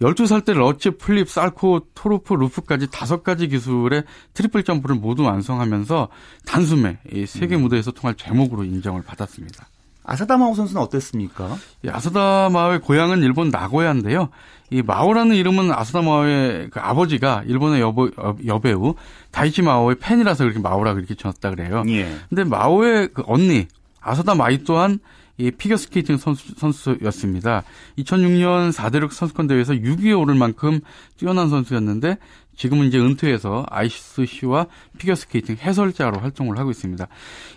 12살 0.00 0.44
때 0.44 0.52
러츠, 0.54 0.90
플립, 0.90 1.28
살코, 1.28 1.88
토루프, 1.94 2.34
루프까지 2.34 2.88
다섯 2.92 3.24
가지 3.24 3.48
기술의 3.48 4.04
트리플 4.34 4.62
점프를 4.62 4.96
모두 4.96 5.24
완성하면서 5.24 6.08
단숨에 6.46 6.98
이 7.12 7.26
세계 7.26 7.56
무대에서 7.56 7.90
통할 7.90 8.14
재목으로 8.14 8.62
인정을 8.64 9.02
받았습니다. 9.02 9.66
아사다 10.04 10.36
마오 10.36 10.54
선수는 10.54 10.80
어땠습니까? 10.82 11.56
이 11.84 11.88
아사다 11.88 12.50
마오의 12.50 12.80
고향은 12.80 13.22
일본 13.22 13.50
나고야인데요. 13.50 14.30
이 14.70 14.82
마오라는 14.82 15.34
이름은 15.34 15.72
아사다 15.72 16.02
마오의 16.02 16.70
그 16.70 16.80
아버지가 16.80 17.44
일본의 17.46 17.80
여보, 17.80 18.06
여, 18.06 18.36
여배우 18.46 18.94
다이치 19.32 19.62
마오의 19.62 19.96
팬이라서 20.00 20.44
그렇게 20.44 20.60
마오라 20.60 20.94
그렇게 20.94 21.14
지었다 21.14 21.50
그래요. 21.50 21.84
예. 21.88 22.16
근데 22.28 22.44
마오의 22.44 23.10
그 23.12 23.22
언니 23.26 23.66
아사다 24.00 24.34
마이 24.34 24.64
또한 24.64 24.98
이 25.38 25.50
피겨스케이팅 25.50 26.18
선수, 26.18 26.54
선수였습니다. 26.56 27.62
2006년 27.98 28.72
4대륙 28.72 29.12
선수권 29.12 29.46
대회에서 29.46 29.74
6위에 29.74 30.18
오를 30.18 30.34
만큼 30.34 30.80
뛰어난 31.16 31.48
선수였는데 31.48 32.18
지금은 32.56 32.86
이제 32.86 32.98
은퇴해서 32.98 33.64
MC와 33.70 34.66
피겨스케이팅 34.98 35.56
해설자로 35.60 36.20
활동을 36.20 36.58
하고 36.58 36.70
있습니다. 36.70 37.06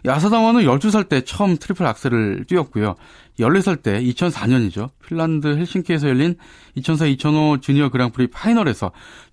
이 0.06 0.10
아사다 0.10 0.32
마오는 0.32 0.62
12살 0.62 1.10
때 1.10 1.22
처음 1.22 1.58
트리플 1.58 1.86
악셀을 1.86 2.46
뛰었고요. 2.48 2.96
14살 3.40 3.84
때 3.84 4.02
2004년이죠. 4.02 4.92
핀란드 5.06 5.48
헬싱키에서 5.48 6.08
열린 6.08 6.36
2004-2005 6.78 7.62
주니어 7.62 7.90
그랑프리 7.90 8.28
파이널에서 8.28 8.92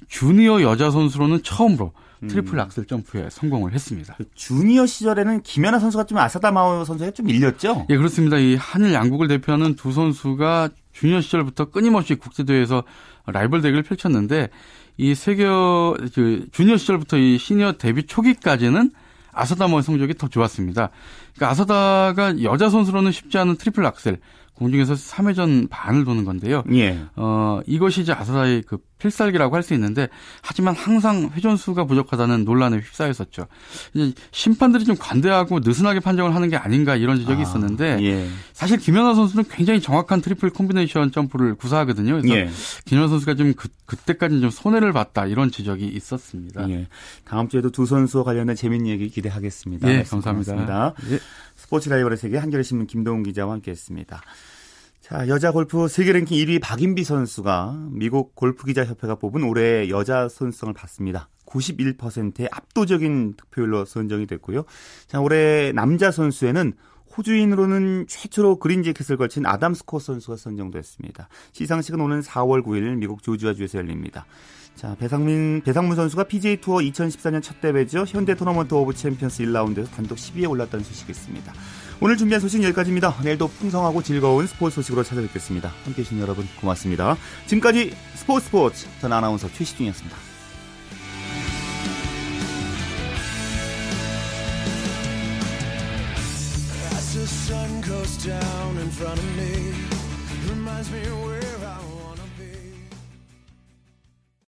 주니어 0.08 0.62
여자 0.62 0.90
선수로는 0.90 1.44
처음으로 1.44 1.92
트리플 2.28 2.58
악셀 2.58 2.84
점프에 2.84 3.28
성공을 3.30 3.72
했습니다. 3.72 4.14
그 4.16 4.24
주니어 4.34 4.86
시절에는 4.86 5.42
김연아 5.42 5.78
선수가 5.78 6.04
좀 6.04 6.18
아사다 6.18 6.52
마오 6.52 6.84
선수에 6.84 7.10
좀 7.12 7.26
밀렸죠? 7.26 7.86
예, 7.90 7.96
그렇습니다. 7.96 8.38
이 8.38 8.54
한일 8.54 8.92
양국을 8.92 9.28
대표하는 9.28 9.74
두 9.74 9.92
선수가 9.92 10.70
주니어 10.92 11.20
시절부터 11.20 11.66
끊임없이 11.66 12.14
국제대회에서 12.14 12.84
라이벌 13.26 13.62
대결을 13.62 13.82
펼쳤는데 13.82 14.50
이 14.96 15.14
세계 15.14 15.44
그 15.44 16.46
주니어 16.52 16.76
시절부터 16.76 17.18
이 17.18 17.38
시니어 17.38 17.72
데뷔 17.72 18.04
초기까지는 18.04 18.92
아사다 19.32 19.57
마오의 19.57 19.82
성적이 19.82 20.14
더 20.14 20.28
좋았습니다. 20.28 20.90
그러니까 21.34 21.50
아사다가 21.50 22.42
여자 22.42 22.68
선수로는 22.68 23.12
쉽지 23.12 23.38
않은 23.38 23.56
트리플 23.56 23.84
악셀 23.84 24.18
공중에서 24.62 24.94
3회전 24.94 25.68
반을 25.70 26.04
도는 26.04 26.24
건데요. 26.24 26.62
예. 26.72 26.98
어, 27.16 27.60
이것이 27.66 28.00
이제 28.02 28.12
아사다의 28.12 28.62
그 28.62 28.78
필살기라고 28.98 29.56
할 29.56 29.62
수 29.62 29.74
있는데 29.74 30.08
하지만 30.42 30.74
항상 30.74 31.30
회전수가 31.34 31.84
부족하다는 31.84 32.44
논란에 32.44 32.78
휩싸였었죠. 32.78 33.46
이제 33.94 34.12
심판들이 34.32 34.84
좀 34.84 34.96
관대하고 34.98 35.60
느슨하게 35.60 36.00
판정을 36.00 36.34
하는 36.34 36.48
게 36.48 36.56
아닌가 36.56 36.96
이런 36.96 37.18
지적이 37.18 37.40
아, 37.40 37.42
있었는데 37.42 37.98
예. 38.02 38.28
사실 38.52 38.78
김연아 38.78 39.14
선수는 39.14 39.44
굉장히 39.50 39.80
정확한 39.80 40.20
트리플 40.20 40.50
콤비네이션 40.50 41.12
점프를 41.12 41.54
구사하거든요. 41.54 42.20
그래서 42.20 42.28
예. 42.36 42.50
김연아 42.86 43.08
선수가 43.08 43.34
좀 43.34 43.54
그, 43.54 43.68
그때까지 43.86 44.40
좀 44.40 44.50
손해를 44.50 44.92
봤다 44.92 45.26
이런 45.26 45.50
지적이 45.50 45.86
있었습니다. 45.88 46.68
예. 46.70 46.86
다음 47.24 47.48
주에도 47.48 47.70
두 47.70 47.86
선수와 47.86 48.24
관련된 48.24 48.56
재밌는 48.56 48.88
얘기 48.88 49.08
기대하겠습니다. 49.08 49.88
예, 49.88 50.02
감사합니다. 50.02 50.52
고맙습니다. 50.54 50.94
예. 51.10 51.18
스포츠 51.56 51.88
라이벌의 51.88 52.18
세계 52.18 52.38
한겨레 52.38 52.62
신문 52.62 52.86
김동훈 52.86 53.22
기자와 53.22 53.52
함께했습니다. 53.54 54.22
자, 55.12 55.28
여자 55.28 55.52
골프 55.52 55.88
세계 55.88 56.14
랭킹 56.14 56.38
1위 56.38 56.58
박인비 56.62 57.04
선수가 57.04 57.88
미국 57.90 58.34
골프 58.34 58.64
기자 58.64 58.82
협회가 58.82 59.16
뽑은 59.16 59.42
올해 59.42 59.90
여자 59.90 60.26
선수상을 60.26 60.72
받습니다. 60.72 61.28
91%의 61.44 62.48
압도적인 62.50 63.34
득표율로 63.36 63.84
선정이 63.84 64.26
됐고요. 64.26 64.64
자, 65.08 65.20
올해 65.20 65.70
남자 65.72 66.10
선수에는 66.10 66.72
호주인으로는 67.14 68.06
최초로 68.08 68.56
그린 68.56 68.82
재킷을 68.82 69.18
걸친 69.18 69.44
아담 69.44 69.74
스코 69.74 69.98
선수가 69.98 70.38
선정됐습니다. 70.38 71.28
시상식은 71.52 72.00
오는 72.00 72.20
4월 72.22 72.64
9일 72.64 72.96
미국 72.96 73.22
조지아주에서 73.22 73.80
열립니다. 73.80 74.24
자, 74.76 74.96
배상민, 74.98 75.60
배상문 75.62 75.94
선수가 75.94 76.24
PGA 76.24 76.56
투어 76.62 76.78
2014년 76.78 77.42
첫 77.42 77.60
대회죠. 77.60 78.06
현대 78.08 78.34
토너먼트 78.34 78.72
오브 78.72 78.94
챔피언스 78.94 79.42
1라운드에서 79.44 79.90
단독 79.90 80.16
10위에 80.16 80.48
올랐다는 80.48 80.82
소식이 80.82 81.10
있습니다. 81.12 81.52
오늘 82.02 82.16
준비한 82.16 82.40
소식 82.40 82.60
여기까지입니다. 82.64 83.14
내일도 83.22 83.46
풍성하고 83.46 84.02
즐거운 84.02 84.44
스포츠 84.48 84.74
소식으로 84.74 85.04
찾아뵙겠습니다. 85.04 85.72
함께 85.84 86.00
해 86.00 86.02
주신 86.02 86.18
여러분 86.18 86.48
고맙습니다. 86.60 87.16
지금까지 87.46 87.94
스포츠 88.16 88.46
스포츠 88.46 88.88
전 89.00 89.12
아나운서 89.12 89.48
최시중이었습니다. 89.52 90.16
Sun 97.22 97.82
goes 97.82 98.18
down 98.18 98.78
in 98.78 98.88
front 98.90 99.20
of 99.20 99.36
me, 99.36 99.72
reminds 100.48 100.90
me. 100.90 101.31